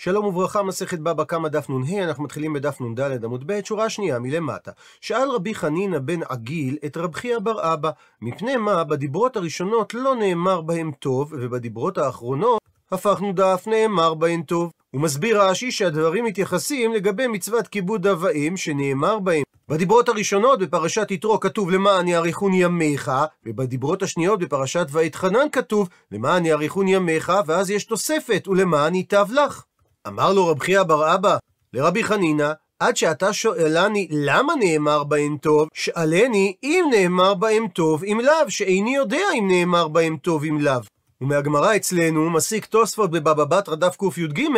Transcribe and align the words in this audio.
שלום 0.00 0.24
וברכה, 0.24 0.62
מסכת 0.62 0.98
בבא 0.98 1.24
קמא 1.24 1.48
דף 1.48 1.70
נ"ה, 1.70 2.04
אנחנו 2.04 2.24
מתחילים 2.24 2.52
בדף 2.52 2.80
נ"ד 2.80 3.24
עמוד 3.24 3.44
ב', 3.46 3.64
שורה 3.64 3.90
שנייה 3.90 4.18
מלמטה. 4.18 4.70
שאל 5.00 5.30
רבי 5.30 5.54
חנינא 5.54 5.98
בן 5.98 6.20
עגיל 6.28 6.76
את 6.86 6.96
רב 6.96 7.14
חייא 7.14 7.38
בר 7.38 7.74
אבא, 7.74 7.90
מפני 8.22 8.56
מה 8.56 8.84
בדיברות 8.84 9.36
הראשונות 9.36 9.94
לא 9.94 10.16
נאמר 10.16 10.60
בהם 10.60 10.92
טוב, 10.98 11.32
ובדיברות 11.32 11.98
האחרונות 11.98 12.60
הפכנו 12.92 13.32
דף 13.32 13.64
נאמר 13.66 14.14
בהן 14.14 14.42
טוב. 14.42 14.72
הוא 14.90 15.00
מסביר 15.00 15.42
רש"י 15.42 15.72
שהדברים 15.72 16.24
מתייחסים 16.24 16.92
לגבי 16.92 17.26
מצוות 17.26 17.68
כיבוד 17.68 18.06
אב 18.06 18.22
ואם 18.22 18.56
שנאמר 18.56 19.18
בהם. 19.18 19.42
בדיברות 19.68 20.08
הראשונות 20.08 20.58
בפרשת 20.58 21.10
יתרו 21.10 21.40
כתוב 21.40 21.70
למען 21.70 22.08
יאריכון 22.08 22.54
ימיך, 22.54 23.10
ובדיברות 23.46 24.02
השניות 24.02 24.38
בפרשת 24.38 24.86
ואתחנן 24.90 25.46
כתוב 25.52 25.88
למען 26.12 26.46
יאריכון 26.46 26.88
ימיך, 26.88 27.32
ואז 27.46 27.70
יש 27.70 27.84
תוספת 27.84 28.48
ולמען 28.48 28.94
ייטב 28.94 29.26
לך. 29.32 29.64
אמר 30.08 30.32
לו 30.32 30.46
רב 30.46 30.60
חייא 30.60 30.82
בר 30.82 31.14
אבא 31.14 31.36
לרבי 31.72 32.04
חנינא, 32.04 32.52
עד 32.80 32.96
שאתה 32.96 33.32
שואלני 33.32 34.08
למה 34.10 34.52
נאמר 34.54 35.04
בהם 35.04 35.36
טוב, 35.36 35.68
שאלני 35.74 36.54
אם 36.62 36.84
נאמר 36.90 37.34
בהם 37.34 37.68
טוב 37.68 38.04
אם 38.04 38.20
לאו, 38.24 38.50
שאיני 38.50 38.96
יודע 38.96 39.22
אם 39.38 39.48
נאמר 39.48 39.88
בהם 39.88 40.16
טוב 40.16 40.44
אם 40.44 40.60
לאו. 40.60 40.80
ומהגמרא 41.20 41.76
אצלנו 41.76 42.30
מסיק 42.30 42.66
תוספות 42.66 43.10
בבבא 43.10 43.44
בתרא 43.44 43.74
דף 43.74 43.96
קי"ג, 43.96 44.48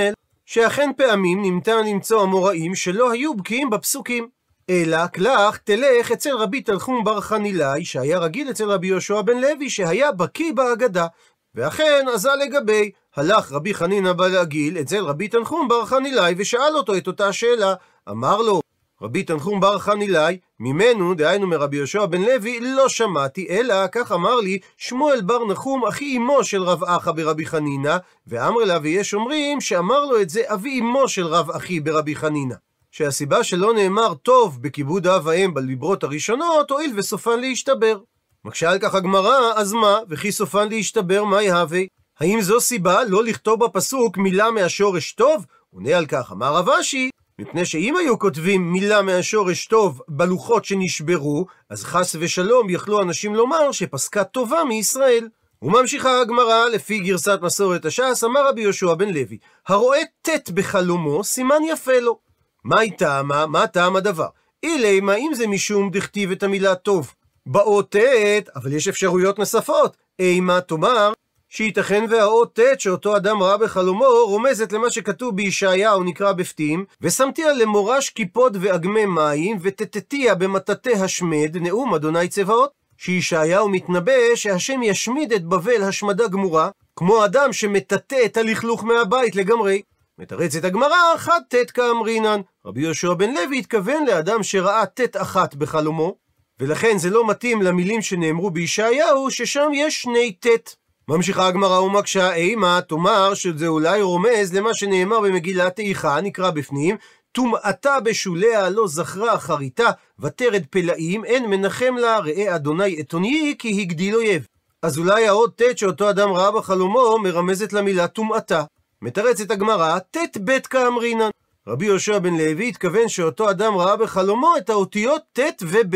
שאכן 0.47 0.91
פעמים 0.97 1.43
ניתן 1.43 1.87
למצוא 1.87 2.25
אמוראים 2.25 2.75
שלא 2.75 3.11
היו 3.11 3.35
בקיאים 3.35 3.71
בפסוקים. 3.71 4.29
אלא 4.71 5.07
קלח 5.07 5.57
תלך 5.57 6.13
אצל 6.13 6.37
רבי 6.37 6.61
תנחום 6.61 7.05
בר 7.05 7.21
חנילאי, 7.21 7.85
שהיה 7.85 8.19
רגיל 8.19 8.51
אצל 8.51 8.71
רבי 8.71 8.87
יהושע 8.87 9.23
בן 9.23 9.39
לוי, 9.39 9.71
שהיה 9.71 10.13
בקיא 10.13 10.53
בהגדה. 10.53 11.07
ואכן 11.55 12.07
עזה 12.15 12.31
לגבי, 12.45 12.91
הלך 13.17 13.53
רבי 13.53 13.75
חנינא 13.75 14.13
בלעגיל 14.13 14.79
אצל 14.79 15.05
רבי 15.05 15.29
תנחום 15.29 15.69
בר 15.69 15.87
חנילאי 15.87 16.35
ושאל 16.39 16.77
אותו 16.77 16.97
את 16.97 17.07
אותה 17.07 17.33
שאלה. 17.33 17.75
אמר 18.11 18.43
לו, 18.43 18.61
רבי 19.03 19.23
תנחום 19.23 19.61
בר 19.61 19.79
חנילאי, 19.79 20.39
ממנו, 20.61 21.15
דהיינו 21.15 21.47
מרבי 21.47 21.77
יהושע 21.77 22.07
בן 22.07 22.23
לוי, 22.23 22.61
לא 22.61 22.89
שמעתי, 22.89 23.47
אלא 23.51 23.75
כך 23.93 24.13
אמר 24.13 24.41
לי 24.41 24.59
שמואל 24.77 25.21
בר 25.21 25.45
נחום, 25.45 25.87
אחי 25.87 26.17
אמו 26.17 26.45
של 26.45 26.63
רב 26.63 26.85
אחא 26.85 27.13
ברבי 27.13 27.47
חנינא, 27.47 27.97
ואמר 28.27 28.65
לה 28.65 28.79
ויש 28.83 29.15
אומרים 29.15 29.61
שאמר 29.61 30.05
לו 30.05 30.21
את 30.21 30.31
זה 30.31 30.43
אבי 30.47 30.81
אמו 30.81 31.09
של 31.09 31.27
רב 31.27 31.51
אחי 31.51 31.81
ברבי 31.81 32.17
חנינא. 32.17 32.55
שהסיבה 32.91 33.45
שלא 33.45 33.75
נאמר 33.75 34.15
טוב 34.15 34.63
בכיבוד 34.63 35.07
אב 35.07 35.27
ואם 35.27 35.55
בדיברות 35.55 36.05
הראשונות, 36.05 36.71
הואיל 36.71 36.93
וסופן 36.97 37.41
להשתבר. 37.41 37.99
מקשה 38.45 38.71
על 38.71 38.79
כך 38.79 38.95
הגמרא, 38.95 39.53
אז 39.57 39.73
מה? 39.73 39.99
וכי 40.09 40.33
סופן 40.33 40.69
להשתבר, 40.69 41.25
מה 41.25 41.43
יהווה? 41.43 41.81
האם 42.21 42.41
זו 42.41 42.61
סיבה 42.61 43.05
לא 43.05 43.25
לכתוב 43.25 43.65
בפסוק 43.65 44.17
מילה 44.17 44.51
מהשורש 44.51 45.13
טוב? 45.13 45.47
עונה 45.75 45.99
על 45.99 46.07
כך, 46.07 46.33
אמר 46.33 46.55
רב 46.55 46.69
אשי, 46.69 47.11
מפני 47.39 47.65
שאם 47.65 47.97
היו 47.97 48.19
כותבים 48.19 48.73
מילה 48.73 49.03
מהשורש 49.03 49.67
טוב 49.67 50.03
בלוחות 50.09 50.65
שנשברו, 50.65 51.47
אז 51.71 51.85
חס 51.85 52.17
ושלום 52.19 52.71
יכלו 52.71 53.03
אנשים 53.03 53.35
לומר 53.35 53.73
שפסקה 53.73 54.25
טובה 54.25 54.65
מישראל. 54.69 55.29
וממשיכה 55.63 56.21
הגמרא, 56.21 56.67
לפי 56.67 56.99
גרסת 56.99 57.39
מסורת 57.43 57.85
הש"ס, 57.85 58.25
אמר 58.25 58.49
רבי 58.49 58.61
יהושע 58.61 58.95
בן 58.95 59.09
לוי, 59.09 59.39
הרואה 59.69 60.01
ט' 60.23 60.51
בחלומו, 60.51 61.25
סימן 61.25 61.61
יפה 61.69 61.99
לו. 62.01 62.19
מהי 62.65 62.91
טעמה? 62.91 63.47
מה 63.47 63.67
טעם 63.67 63.97
הדבר? 63.97 64.29
אילי, 64.63 65.01
מה 65.01 65.15
אם 65.15 65.31
זה 65.35 65.47
משום 65.47 65.91
דכתיב 65.91 66.31
את 66.31 66.43
המילה 66.43 66.75
טוב? 66.75 67.15
באות 67.47 67.97
ט', 67.97 68.49
אבל 68.57 68.73
יש 68.73 68.89
אפשרויות 68.89 69.39
נוספות. 69.39 69.97
אימה 70.19 70.61
תאמר, 70.61 71.13
שייתכן 71.53 72.05
והאות 72.11 72.59
ט' 72.61 72.81
שאותו 72.81 73.17
אדם 73.17 73.43
ראה 73.43 73.57
בחלומו 73.57 74.05
רומזת 74.05 74.73
למה 74.73 74.91
שכתוב 74.91 75.37
בישעיהו 75.37 76.03
נקרא 76.03 76.33
בפתים 76.33 76.85
ושמתיה 77.01 77.53
למורש 77.53 78.11
קיפוד 78.11 78.57
ואגמי 78.61 79.07
מים 79.07 79.59
ותתתיה 79.61 80.35
במטאטא 80.35 80.91
השמד 80.91 81.57
נאום 81.61 81.95
אדוני 81.95 82.29
צבאות 82.29 82.71
שישעיהו 82.97 83.69
מתנבא 83.69 84.35
שהשם 84.35 84.83
ישמיד 84.83 85.33
את 85.33 85.45
בבל 85.45 85.83
השמדה 85.83 86.29
גמורה 86.29 86.71
כמו 86.97 87.25
אדם 87.25 87.53
שמטאטא 87.53 88.19
את 88.25 88.37
הלכלוך 88.37 88.85
מהבית 88.85 89.37
לגמרי. 89.37 89.83
מתרצת 90.19 90.65
הגמרא 90.65 91.15
אחת 91.15 91.43
ט' 91.55 91.71
כאמרינן 91.71 92.41
רבי 92.67 92.81
יהושע 92.81 93.15
בן 93.15 93.35
לוי 93.35 93.59
התכוון 93.59 94.07
לאדם 94.07 94.43
שראה 94.43 94.87
ט' 94.87 95.17
אחת 95.17 95.55
בחלומו 95.55 96.17
ולכן 96.61 96.99
זה 96.99 97.11
לא 97.11 97.27
מתאים 97.27 97.63
למילים 97.63 98.03
שנאמרו 98.03 98.51
בישעיהו 98.51 99.31
ששם 99.31 99.71
יש 99.75 100.03
שני 100.03 100.33
ט' 100.33 100.80
ממשיכה 101.11 101.47
הגמרא 101.47 101.79
ומקשה, 101.79 102.35
אימה 102.35 102.81
תאמר 102.89 103.35
שזה 103.35 103.67
אולי 103.67 104.03
רומז 104.03 104.55
למה 104.55 104.71
שנאמר 104.75 105.21
במגילת 105.21 105.79
איכה, 105.79 106.21
נקרא 106.21 106.51
בפנים, 106.51 106.97
טומאתה 107.33 108.01
בשוליה 108.01 108.71
לא 108.71 108.89
זכרה 108.89 109.35
אחריתה, 109.35 109.91
ותרד 110.19 110.63
פלאים, 110.71 111.25
אין 111.25 111.51
מנחם 111.51 111.95
לה, 111.97 112.19
ראה 112.19 112.55
אדוני 112.57 113.01
אתוני, 113.01 113.55
כי 113.59 113.81
הגדיל 113.81 114.17
אויב. 114.17 114.47
אז 114.83 114.99
אולי 114.99 115.29
האות 115.29 115.63
ט' 115.63 115.79
שאותו 115.79 116.11
אדם 116.11 116.33
ראה 116.33 116.51
בחלומו 116.51 117.19
מרמזת 117.19 117.73
למילה 117.73 118.09
טומאתה. 118.09 118.63
מתרצת 119.03 119.51
הגמרא, 119.51 119.99
ט' 119.99 120.37
ב' 120.45 120.59
כאמרינן. 120.59 121.31
רבי 121.69 121.87
יהושע 121.87 122.19
בן 122.19 122.35
לוי 122.35 122.69
התכוון 122.69 123.09
שאותו 123.09 123.51
אדם 123.51 123.77
ראה 123.77 123.97
בחלומו 123.97 124.57
את 124.59 124.71
האותיות 124.71 125.23
ט' 125.33 125.63
וב'. 125.63 125.95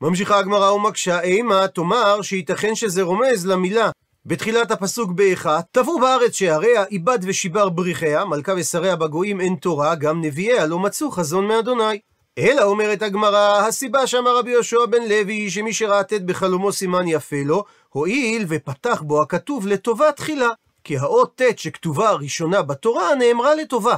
ממשיכה 0.00 0.38
הגמרא 0.38 0.70
ומקשה, 0.70 1.20
אימה 1.20 1.68
תאמר 1.68 2.22
שייתכן 2.22 2.74
שזה 2.74 3.02
רומז 3.02 3.46
למילה 3.46 3.90
בתחילת 4.26 4.70
הפסוק 4.70 5.10
באיכה, 5.10 5.60
טבעו 5.70 6.00
בארץ 6.00 6.32
שעריה, 6.32 6.84
איבד 6.84 7.18
ושיבר 7.22 7.68
בריחיה, 7.68 8.24
מלכה 8.24 8.52
ושריה 8.56 8.96
בגויים 8.96 9.40
אין 9.40 9.54
תורה, 9.54 9.94
גם 9.94 10.20
נביאיה 10.20 10.66
לא 10.66 10.78
מצאו 10.78 11.10
חזון 11.10 11.46
מאדוני. 11.46 11.98
אלא 12.38 12.62
אומרת 12.62 13.02
הגמרא, 13.02 13.66
הסיבה 13.66 14.06
שאמר 14.06 14.38
רבי 14.38 14.50
יהושע 14.50 14.86
בן 14.86 15.02
לוי, 15.08 15.50
שמי 15.50 15.72
שראה 15.72 16.04
ט' 16.04 16.12
בחלומו 16.12 16.72
סימן 16.72 17.08
יפה 17.08 17.36
לו, 17.44 17.64
הואיל 17.88 18.44
ופתח 18.48 19.02
בו 19.06 19.22
הכתוב 19.22 19.66
לטובה 19.66 20.12
תחילה. 20.12 20.48
כי 20.84 20.98
האות 20.98 21.42
ט' 21.42 21.58
שכתובה 21.58 22.08
הראשונה 22.08 22.62
בתורה 22.62 23.14
נאמרה 23.14 23.54
לטובה. 23.54 23.96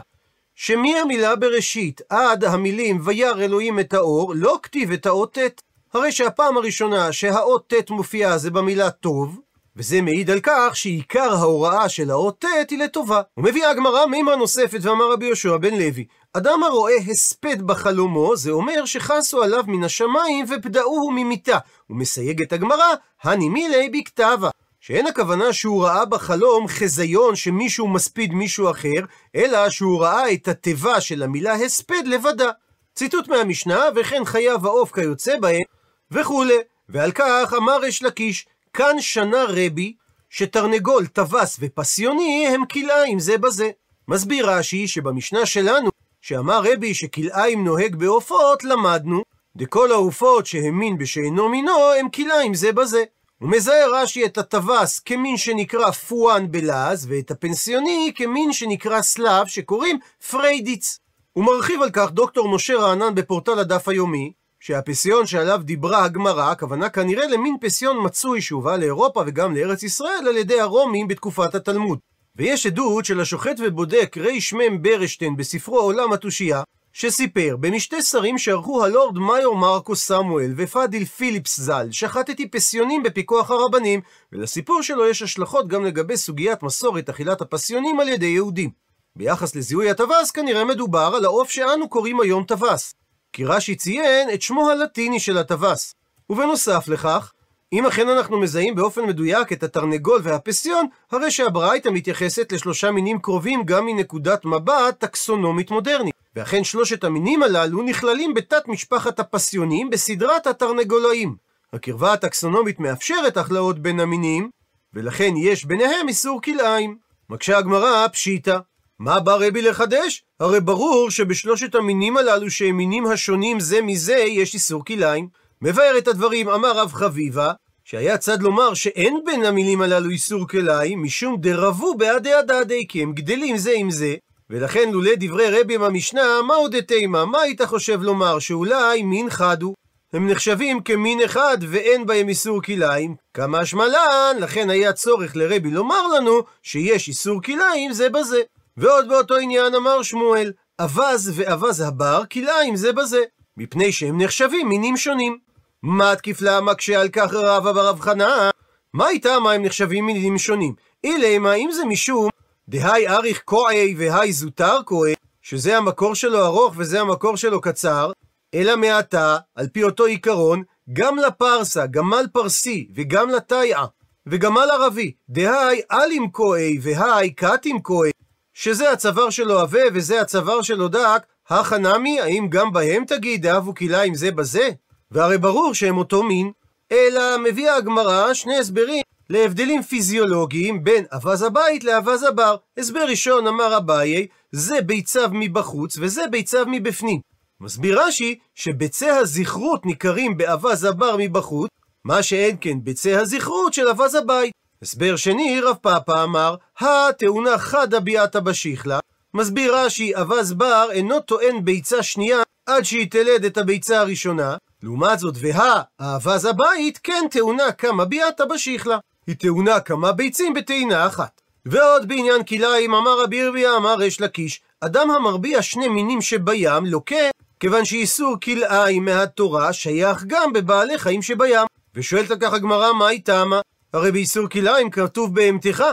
שמהמילה 0.54 1.36
בראשית 1.36 2.00
עד 2.08 2.44
המילים 2.44 3.00
וירא 3.04 3.40
אלוהים 3.40 3.80
את 3.80 3.94
האור, 3.94 4.32
לא 4.36 4.58
כתיב 4.62 4.92
את 4.92 5.06
האות 5.06 5.38
ט'. 5.38 5.62
הרי 5.94 6.12
שהפעם 6.12 6.56
הראשונה 6.56 7.12
שהאות 7.12 7.72
ט' 7.74 7.90
מופיעה 7.90 8.38
זה 8.38 8.50
במילה 8.50 8.90
טוב, 8.90 9.40
וזה 9.76 10.02
מעיד 10.02 10.30
על 10.30 10.40
כך 10.42 10.76
שעיקר 10.76 11.34
ההוראה 11.34 11.88
של 11.88 12.10
האות 12.10 12.38
ט' 12.38 12.70
היא 12.70 12.78
לטובה. 12.78 13.20
ומביאה 13.36 13.70
הגמרא 13.70 14.06
מימה 14.06 14.36
נוספת 14.36 14.78
ואמר 14.82 15.12
רבי 15.12 15.26
יהושע 15.26 15.56
בן 15.56 15.74
לוי, 15.74 16.04
אדם 16.32 16.62
הרואה 16.62 16.96
הספד 17.10 17.62
בחלומו, 17.62 18.36
זה 18.36 18.50
אומר 18.50 18.84
שחסו 18.84 19.42
עליו 19.42 19.64
מן 19.66 19.84
השמיים 19.84 20.46
ופדאוהו 20.48 21.10
ממיתה. 21.10 21.58
ומסייגת 21.90 22.52
הגמרא, 22.52 22.94
הנימילי 23.22 23.88
בכתבה. 23.88 24.50
שאין 24.80 25.06
הכוונה 25.06 25.52
שהוא 25.52 25.84
ראה 25.84 26.04
בחלום 26.04 26.68
חזיון 26.68 27.36
שמישהו 27.36 27.88
מספיד 27.88 28.32
מישהו 28.32 28.70
אחר, 28.70 29.04
אלא 29.36 29.70
שהוא 29.70 30.02
ראה 30.02 30.32
את 30.32 30.48
התיבה 30.48 31.00
של 31.00 31.22
המילה 31.22 31.54
הספד 31.54 32.06
לבדה. 32.06 32.50
ציטוט 32.94 33.28
מהמשנה, 33.28 33.84
וכן 33.96 34.24
חייו 34.24 34.66
העוף 34.66 34.92
כיוצא 34.92 35.38
בהם, 35.38 35.62
וכולי. 36.10 36.58
ועל 36.88 37.12
כך 37.12 37.54
אמר 37.56 37.78
ריש 37.80 38.02
לקיש, 38.02 38.46
כאן 38.74 38.96
שנה 39.00 39.44
רבי, 39.48 39.94
שתרנגול, 40.30 41.06
טווס 41.06 41.56
ופסיוני 41.60 42.46
הם 42.48 42.66
כלאיים 42.66 43.18
זה 43.18 43.38
בזה. 43.38 43.70
מסביר 44.08 44.50
רש"י 44.50 44.88
שבמשנה 44.88 45.46
שלנו, 45.46 45.90
שאמר 46.20 46.62
רבי 46.72 46.94
שכלאיים 46.94 47.64
נוהג 47.64 47.96
בעופות, 47.96 48.64
למדנו, 48.64 49.22
דכל 49.56 49.92
העופות 49.92 50.46
שהמין 50.46 50.98
בשאינו 50.98 51.48
מינו, 51.48 51.92
הם 52.00 52.08
כלאיים 52.08 52.54
זה 52.54 52.72
בזה. 52.72 53.04
הוא 53.38 53.50
מזהה 53.50 53.86
רש"י 53.92 54.24
את 54.24 54.38
הטווס 54.38 54.98
כמין 54.98 55.36
שנקרא 55.36 55.90
paon 55.90 56.50
בלעז, 56.50 57.06
ואת 57.10 57.30
הפסיוני 57.30 58.12
כמין 58.16 58.52
שנקרא 58.52 59.02
שליו, 59.02 59.46
שקוראים 59.46 59.98
perdrix. 60.30 60.98
הוא 61.32 61.44
מרחיב 61.44 61.82
על 61.82 61.90
כך 61.90 62.10
דוקטור 62.10 62.54
משה 62.54 62.76
רענן 62.76 63.14
בפורטל 63.14 63.58
הדף 63.58 63.88
היומי, 63.88 64.32
שהפסיון 64.66 65.26
שעליו 65.26 65.60
דיברה 65.64 66.04
הגמרא, 66.04 66.50
הכוונה 66.50 66.88
כנראה 66.88 67.26
למין 67.26 67.56
פסיון 67.60 67.96
מצוי 68.04 68.40
שהובא 68.40 68.76
לאירופה 68.76 69.22
וגם 69.26 69.54
לארץ 69.54 69.82
ישראל 69.82 70.28
על 70.28 70.36
ידי 70.36 70.60
הרומים 70.60 71.08
בתקופת 71.08 71.54
התלמוד. 71.54 71.98
ויש 72.36 72.66
עדות 72.66 73.04
של 73.04 73.20
השוחט 73.20 73.56
ובודק 73.58 74.16
רי"מ 74.20 74.82
ברשטיין 74.82 75.36
בספרו 75.36 75.78
עולם 75.78 76.12
התושייה, 76.12 76.62
שסיפר, 76.92 77.56
במשתי 77.60 78.02
שרים 78.02 78.38
שערכו 78.38 78.84
ה 78.84 78.91
Lord 78.91 79.18
Mayor 79.18 79.56
מרקוס 79.56 79.96
סמואל 79.96 80.54
ופאדיל 80.56 81.04
פיליפס 81.04 81.60
ז"ל, 81.60 81.88
שחטתי 81.90 82.48
פסיונים 82.48 83.02
בפיקוח 83.02 83.50
הרבנים, 83.50 84.00
ולסיפור 84.32 84.82
שלו 84.82 85.06
יש 85.06 85.22
השלכות 85.22 85.68
גם 85.68 85.84
לגבי 85.84 86.16
סוגיית 86.16 86.62
מסורת 86.62 87.08
אכילת 87.08 87.40
הפסיונים 87.40 88.00
על 88.00 88.08
ידי 88.08 88.26
יהודים. 88.26 88.70
ביחס 89.16 89.56
לזיהוי 89.56 89.90
הטווס 89.90 90.30
כנראה 90.30 90.64
מדובר 90.64 91.12
על 91.16 91.24
העוף 91.24 91.50
שאנו 91.50 91.88
קוראים 91.88 92.20
היום 92.20 92.44
טווס. 92.44 93.03
כי 93.34 93.44
רש"י 93.44 93.74
ציין 93.74 94.30
את 94.34 94.42
שמו 94.42 94.70
הלטיני 94.70 95.20
של 95.20 95.38
הטווס. 95.38 95.94
ובנוסף 96.30 96.88
לכך, 96.88 97.32
אם 97.72 97.86
אכן 97.86 98.08
אנחנו 98.08 98.40
מזהים 98.40 98.74
באופן 98.74 99.04
מדויק 99.04 99.52
את 99.52 99.62
התרנגול 99.62 100.20
והפסיון, 100.22 100.86
הרי 101.10 101.30
שהברייתא 101.30 101.88
מתייחסת 101.88 102.52
לשלושה 102.52 102.90
מינים 102.90 103.18
קרובים 103.18 103.64
גם 103.64 103.86
מנקודת 103.86 104.44
מבט 104.44 104.98
טקסונומית 104.98 105.70
מודרנית. 105.70 106.14
ואכן 106.36 106.64
שלושת 106.64 107.04
המינים 107.04 107.42
הללו 107.42 107.82
נכללים 107.82 108.34
בתת 108.34 108.68
משפחת 108.68 109.20
הפסיונים 109.20 109.90
בסדרת 109.90 110.46
התרנגולאים. 110.46 111.36
הקרבה 111.72 112.12
הטקסונומית 112.12 112.80
מאפשרת 112.80 113.36
הכלאות 113.36 113.78
בין 113.78 114.00
המינים, 114.00 114.50
ולכן 114.94 115.34
יש 115.36 115.64
ביניהם 115.64 116.08
איסור 116.08 116.42
כלאיים. 116.42 116.96
מקשה 117.30 117.58
הגמרא 117.58 118.08
פשיטא. 118.08 118.58
מה 118.98 119.20
בא 119.20 119.34
רבי 119.34 119.62
לחדש? 119.62 120.22
הרי 120.40 120.60
ברור 120.60 121.10
שבשלושת 121.10 121.74
המינים 121.74 122.16
הללו 122.16 122.50
שהם 122.50 122.76
מינים 122.76 123.06
השונים 123.06 123.60
זה 123.60 123.82
מזה 123.82 124.16
יש 124.16 124.54
איסור 124.54 124.84
כלאיים. 124.84 125.28
מבאר 125.62 125.98
את 125.98 126.08
הדברים 126.08 126.48
אמר 126.48 126.78
רב 126.78 126.92
חביבה, 126.92 127.52
שהיה 127.84 128.18
צד 128.18 128.42
לומר 128.42 128.74
שאין 128.74 129.20
בין 129.26 129.44
המילים 129.44 129.80
הללו 129.82 130.10
איסור 130.10 130.48
כלאיים, 130.48 131.02
משום 131.02 131.36
דרבו 131.40 131.94
בעדי 131.94 132.32
הדדי, 132.32 132.86
כי 132.88 133.02
הם 133.02 133.12
גדלים 133.12 133.56
זה 133.56 133.72
עם 133.76 133.90
זה, 133.90 134.14
ולכן 134.50 134.90
לולא 134.92 135.12
דברי 135.18 135.60
רבי 135.60 135.78
במשנה, 135.78 136.42
מה 136.46 136.54
עוד 136.54 136.80
תימה? 136.80 137.24
מה 137.24 137.40
היית 137.40 137.62
חושב 137.62 138.02
לומר? 138.02 138.38
שאולי 138.38 139.02
מין 139.02 139.30
חד 139.30 139.62
הוא. 139.62 139.74
הם 140.12 140.30
נחשבים 140.30 140.80
כמין 140.80 141.22
אחד 141.22 141.58
ואין 141.68 142.06
בהם 142.06 142.28
איסור 142.28 142.62
כלאיים. 142.62 143.14
כמה 143.34 143.66
שמלן, 143.66 144.36
לכן 144.40 144.70
היה 144.70 144.92
צורך 144.92 145.36
לרבי 145.36 145.70
לומר 145.70 146.06
לנו 146.06 146.40
שיש 146.62 147.08
איסור 147.08 147.42
כלאיים 147.42 147.92
זה 147.92 148.08
בזה. 148.08 148.40
ועוד 148.76 149.08
באותו 149.08 149.34
עניין 149.34 149.74
אמר 149.74 150.02
שמואל, 150.02 150.52
אווז 150.80 151.32
ואווז 151.34 151.80
הבר 151.80 152.22
כלאיים 152.32 152.76
זה 152.76 152.92
בזה, 152.92 153.22
מפני 153.56 153.92
שהם 153.92 154.20
נחשבים 154.20 154.68
מינים 154.68 154.96
שונים. 154.96 155.38
מה 155.82 156.16
תקיף 156.16 156.40
לה 156.40 156.60
מקשה 156.60 157.00
על 157.00 157.08
כך 157.08 157.32
רבא 157.32 157.72
ברב 157.72 158.00
חנא? 158.00 158.50
מה 158.94 159.08
איתה 159.08 159.38
מה 159.38 159.52
הם 159.52 159.62
נחשבים 159.62 160.06
מינים 160.06 160.38
שונים? 160.38 160.74
אילמה 161.04 161.54
אם 161.54 161.70
זה 161.72 161.84
משום 161.84 162.28
דהי 162.68 163.08
אריך 163.08 163.42
כועי 163.44 163.94
והי 163.98 164.32
זוטר 164.32 164.78
כועי, 164.84 165.14
שזה 165.42 165.76
המקור 165.76 166.14
שלו 166.14 166.44
ארוך 166.44 166.74
וזה 166.76 167.00
המקור 167.00 167.36
שלו 167.36 167.60
קצר, 167.60 168.12
אלא 168.54 168.76
מעתה, 168.76 169.36
על 169.54 169.66
פי 169.72 169.84
אותו 169.84 170.04
עיקרון, 170.04 170.62
גם 170.92 171.18
לפרסה, 171.18 171.86
גמל 171.86 172.26
פרסי, 172.32 172.88
וגם 172.94 173.30
לתיאה, 173.30 173.84
וגמל 174.26 174.68
ערבי, 174.72 175.12
דהי 175.28 175.80
אלים 175.92 176.30
כועי 176.30 176.78
והי 176.82 177.30
קטים 177.30 177.82
כועי, 177.82 178.10
שזה 178.54 178.92
הצוואר 178.92 179.30
שלו 179.30 179.58
עבה 179.58 179.82
וזה 179.94 180.20
הצוואר 180.20 180.62
שלו 180.62 180.88
דק, 180.88 181.22
הכא 181.48 181.74
נמי, 181.74 182.20
האם 182.20 182.46
גם 182.50 182.72
בהם 182.72 183.04
תגיד 183.04 183.42
דאבו 183.42 183.74
כלאיים 183.74 184.14
זה 184.14 184.30
בזה? 184.30 184.68
והרי 185.10 185.38
ברור 185.38 185.74
שהם 185.74 185.98
אותו 185.98 186.22
מין, 186.22 186.52
אלא 186.92 187.38
מביאה 187.38 187.76
הגמרא 187.76 188.34
שני 188.34 188.56
הסברים 188.56 189.02
להבדלים 189.30 189.82
פיזיולוגיים 189.82 190.84
בין 190.84 191.04
אווז 191.12 191.42
הבית 191.42 191.84
לאווז 191.84 192.22
הבר. 192.22 192.56
הסבר 192.78 193.04
ראשון 193.08 193.46
אמר 193.46 193.76
אביי, 193.76 194.26
זה 194.52 194.80
ביציו 194.80 195.28
מבחוץ 195.32 195.96
וזה 196.00 196.22
ביציו 196.30 196.64
מבפנים. 196.68 197.20
מסביר 197.60 198.00
רש"י 198.00 198.38
שביצי 198.54 199.10
הזכרות 199.10 199.86
ניכרים 199.86 200.36
באווז 200.36 200.84
הבר 200.84 201.16
מבחוץ, 201.18 201.70
מה 202.04 202.22
שאין 202.22 202.56
כן 202.60 202.84
ביצי 202.84 203.14
הזכרות 203.14 203.74
של 203.74 203.88
אווז 203.88 204.14
הבית. 204.14 204.52
הסבר 204.82 205.16
שני, 205.16 205.60
רב 205.60 205.76
פאפא 205.80 206.24
אמר, 206.24 206.54
התאונה 206.80 207.58
חדא 207.58 207.98
ביעתא 207.98 208.40
בשיחלה. 208.40 208.98
מסביר 209.34 209.76
רש"י, 209.76 210.14
אווז 210.14 210.52
בר 210.52 210.88
אינו 210.90 211.20
טוען 211.20 211.64
ביצה 211.64 212.02
שנייה 212.02 212.42
עד 212.66 212.82
שהיא 212.82 213.10
תלד 213.10 213.44
את 213.44 213.58
הביצה 213.58 214.00
הראשונה, 214.00 214.56
לעומת 214.82 215.18
זאת, 215.18 215.34
והא, 215.40 215.80
האווז 215.98 216.44
הבית, 216.44 216.98
כן 217.02 217.24
טעונה 217.30 217.72
כמה 217.72 218.04
ביעתא 218.04 218.44
בשיחלה. 218.44 218.98
היא 219.26 219.36
טעונה 219.36 219.80
כמה 219.80 220.12
ביצים 220.12 220.54
בטעינה 220.54 221.06
אחת. 221.06 221.40
ועוד 221.66 222.08
בעניין 222.08 222.44
כלאיים, 222.44 222.94
אמר 222.94 223.22
רבי 223.22 223.36
ירמיה, 223.36 223.76
אמר 223.76 223.94
ריש 223.94 224.20
לקיש, 224.20 224.62
אדם 224.80 225.10
המרביע 225.10 225.62
שני 225.62 225.88
מינים 225.88 226.20
שבים, 226.22 226.86
לוקה, 226.86 227.30
כיוון 227.60 227.84
שאיסור 227.84 228.36
כלאיים 228.44 229.04
מהתורה 229.04 229.72
שייך 229.72 230.24
גם 230.26 230.52
בבעלי 230.52 230.98
חיים 230.98 231.22
שבים. 231.22 231.66
ושואלת 231.94 232.30
על 232.30 232.36
כך 232.40 232.52
הגמרא, 232.52 232.92
מה 232.92 233.08
היא 233.08 233.20
טעמה? 233.24 233.60
הרי 233.94 234.12
באיסור 234.12 234.48
כלאיים 234.48 234.90
כתוב 234.90 235.34
בהמתך. 235.34 235.84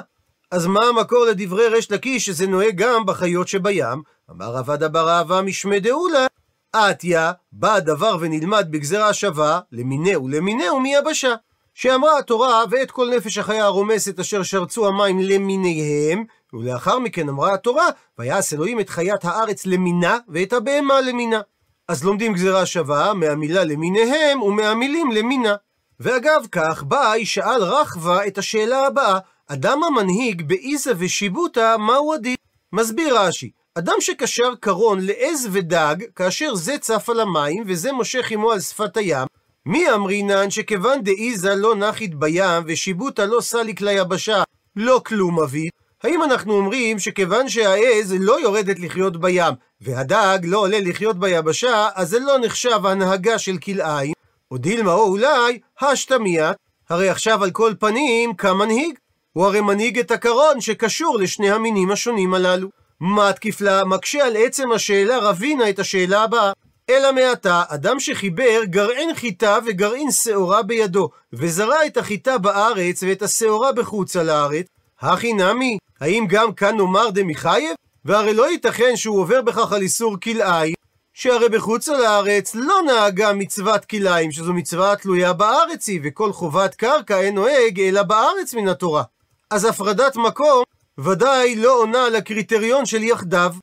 אז 0.51 0.65
מה 0.65 0.86
המקור 0.86 1.25
לדברי 1.25 1.68
ריש 1.68 1.92
לקיש 1.92 2.25
שזה 2.25 2.48
נוהג 2.48 2.75
גם 2.75 3.06
בחיות 3.06 3.48
שבים? 3.48 4.01
אמר 4.31 4.45
רבא 4.45 4.88
בר 4.88 5.09
אהבה 5.09 5.42
משמי 5.42 5.80
דאולה, 5.80 6.27
עטיה, 6.74 7.31
בא 7.51 7.74
הדבר 7.74 8.18
ונלמד 8.19 8.68
בגזרה 8.69 9.13
שווה, 9.13 9.59
למינהו 9.71 10.27
למינהו 10.27 10.80
מיבשה. 10.80 11.36
שאמרה 11.74 12.18
התורה, 12.19 12.63
ואת 12.71 12.92
כל 12.92 13.09
נפש 13.18 13.38
החיה 13.38 13.65
הרומסת 13.65 14.19
אשר 14.19 14.44
שרצו 14.44 14.88
המים 14.88 15.19
למיניהם, 15.19 16.24
ולאחר 16.53 17.00
מכן 17.00 17.30
אמרה 17.30 17.53
התורה, 17.53 17.88
ויעש 18.19 18.53
אלוהים 18.53 18.80
את 18.80 18.89
חיית 18.89 19.25
הארץ 19.25 19.65
למינה, 19.65 20.18
ואת 20.30 20.53
הבהמה 20.53 21.01
למינה. 21.01 21.42
אז 21.88 22.03
לומדים 22.03 22.33
גזרה 22.33 22.65
שווה 22.65 23.13
מהמילה 23.13 23.63
למיניהם 23.63 24.42
ומהמילים 24.42 25.12
למינה. 25.12 25.56
ואגב 26.03 26.45
כך, 26.51 26.83
באי 26.83 27.25
שאל 27.25 27.63
רחבה 27.63 28.27
את 28.27 28.38
השאלה 28.38 28.88
הבאה, 28.88 29.19
אדם 29.48 29.83
המנהיג 29.83 30.42
באיזה 30.48 30.92
ושיבוטה, 30.98 31.77
מהו 31.77 32.13
הדין? 32.13 32.36
מסביר 32.74 33.18
רש"י, 33.19 33.51
אדם 33.75 33.94
שקשר 34.00 34.56
קרון 34.59 35.00
לעז 35.01 35.48
ודג, 35.51 35.95
כאשר 36.15 36.56
זה 36.56 36.77
צף 36.77 37.09
על 37.09 37.19
המים 37.19 37.63
וזה 37.68 37.92
מושך 37.92 38.31
עמו 38.31 38.51
על 38.51 38.59
שפת 38.59 38.98
הים, 38.98 39.27
מי 39.65 39.92
אמרינן 39.92 40.50
שכיוון 40.50 41.03
דאיזה 41.03 41.56
לא 41.56 41.75
נחית 41.75 42.15
בים 42.15 42.63
ושיבוטה 42.65 43.25
לא 43.25 43.42
סליק 43.42 43.81
ליבשה, 43.81 44.44
לא 44.75 45.01
כלום 45.06 45.39
אביד? 45.39 45.69
האם 46.03 46.24
אנחנו 46.24 46.53
אומרים 46.53 47.00
שכיוון 47.00 47.50
שהעז 47.50 48.15
לא 48.19 48.42
יורדת 48.42 48.80
לחיות 48.80 49.21
בים, 49.21 49.53
והדג 49.81 50.39
לא 50.44 50.57
עולה 50.57 50.80
לחיות 50.80 51.19
ביבשה, 51.19 51.89
אז 51.95 52.09
זה 52.09 52.19
לא 52.19 52.38
נחשב 52.39 52.86
הנהגה 52.86 53.39
של 53.39 53.57
כלאיים? 53.57 54.20
או 54.51 54.57
דילמה 54.57 54.94
או 54.94 55.07
אולי, 55.07 55.59
השתמיית, 55.81 56.57
הרי 56.89 57.09
עכשיו 57.09 57.44
על 57.44 57.51
כל 57.51 57.74
פנים, 57.80 58.33
כמנהיג. 58.33 58.95
הוא 59.33 59.45
הרי 59.45 59.62
מנהיג 59.62 60.00
את 60.00 60.12
הקרון 60.12 60.62
שקשור 60.62 61.19
לשני 61.19 61.51
המינים 61.51 61.92
השונים 61.92 62.33
הללו. 62.33 62.69
מה 63.00 63.33
תקיף 63.33 63.62
לה? 63.62 63.86
מקשה 63.86 64.25
על 64.25 64.33
עצם 64.38 64.71
השאלה 64.71 65.18
רבינה 65.18 65.69
את 65.69 65.80
השאלה 65.80 66.24
הבאה. 66.24 66.51
אלא 66.89 67.13
מעתה, 67.13 67.63
אדם 67.68 68.00
שחיבר 68.00 68.63
גרעין 68.63 69.15
חיטה 69.15 69.57
וגרעין 69.65 70.12
שעורה 70.12 70.63
בידו, 70.63 71.09
וזרע 71.33 71.86
את 71.86 71.98
החיטה 71.98 72.38
בארץ 72.38 73.03
ואת 73.03 73.21
השעורה 73.21 73.71
בחוצה 73.71 74.24
לארץ, 74.24 74.65
הכי 75.00 75.33
נמי, 75.33 75.77
האם 76.01 76.25
גם 76.30 76.53
כאן 76.53 76.77
נאמר 76.77 77.09
דמיחייב? 77.09 77.75
והרי 78.06 78.33
לא 78.33 78.51
ייתכן 78.51 78.95
שהוא 78.95 79.19
עובר 79.19 79.42
בכך 79.42 79.71
על 79.71 79.81
איסור 79.81 80.18
כלאיים, 80.24 80.74
שהרי 81.13 81.50
בחוצה 81.50 81.98
לארץ 81.98 82.56
לא 82.56 82.75
נהגה 82.86 83.34
מצוות 83.34 83.86
כלאיים, 83.86 84.32
שזו 84.32 84.53
מצווה 84.53 84.96
תלויה 84.96 85.34
בארץ 85.34 85.88
היא, 85.88 86.00
וכל 86.03 86.34
חובת 86.34 86.75
קרקע 86.75 87.20
אין 87.20 87.36
נוהג 87.36 87.80
אלא 87.80 88.03
בארץ 88.03 88.53
מן 88.53 88.68
התורה. 88.68 89.03
אז 89.50 89.65
הפרדת 89.65 90.15
מקום 90.15 90.63
ודאי 90.98 91.56
לא 91.56 91.77
עונה 91.80 92.06
על 92.06 92.15
הקריטריון 92.15 92.86
של 92.86 93.03
יחדיו, 93.03 93.53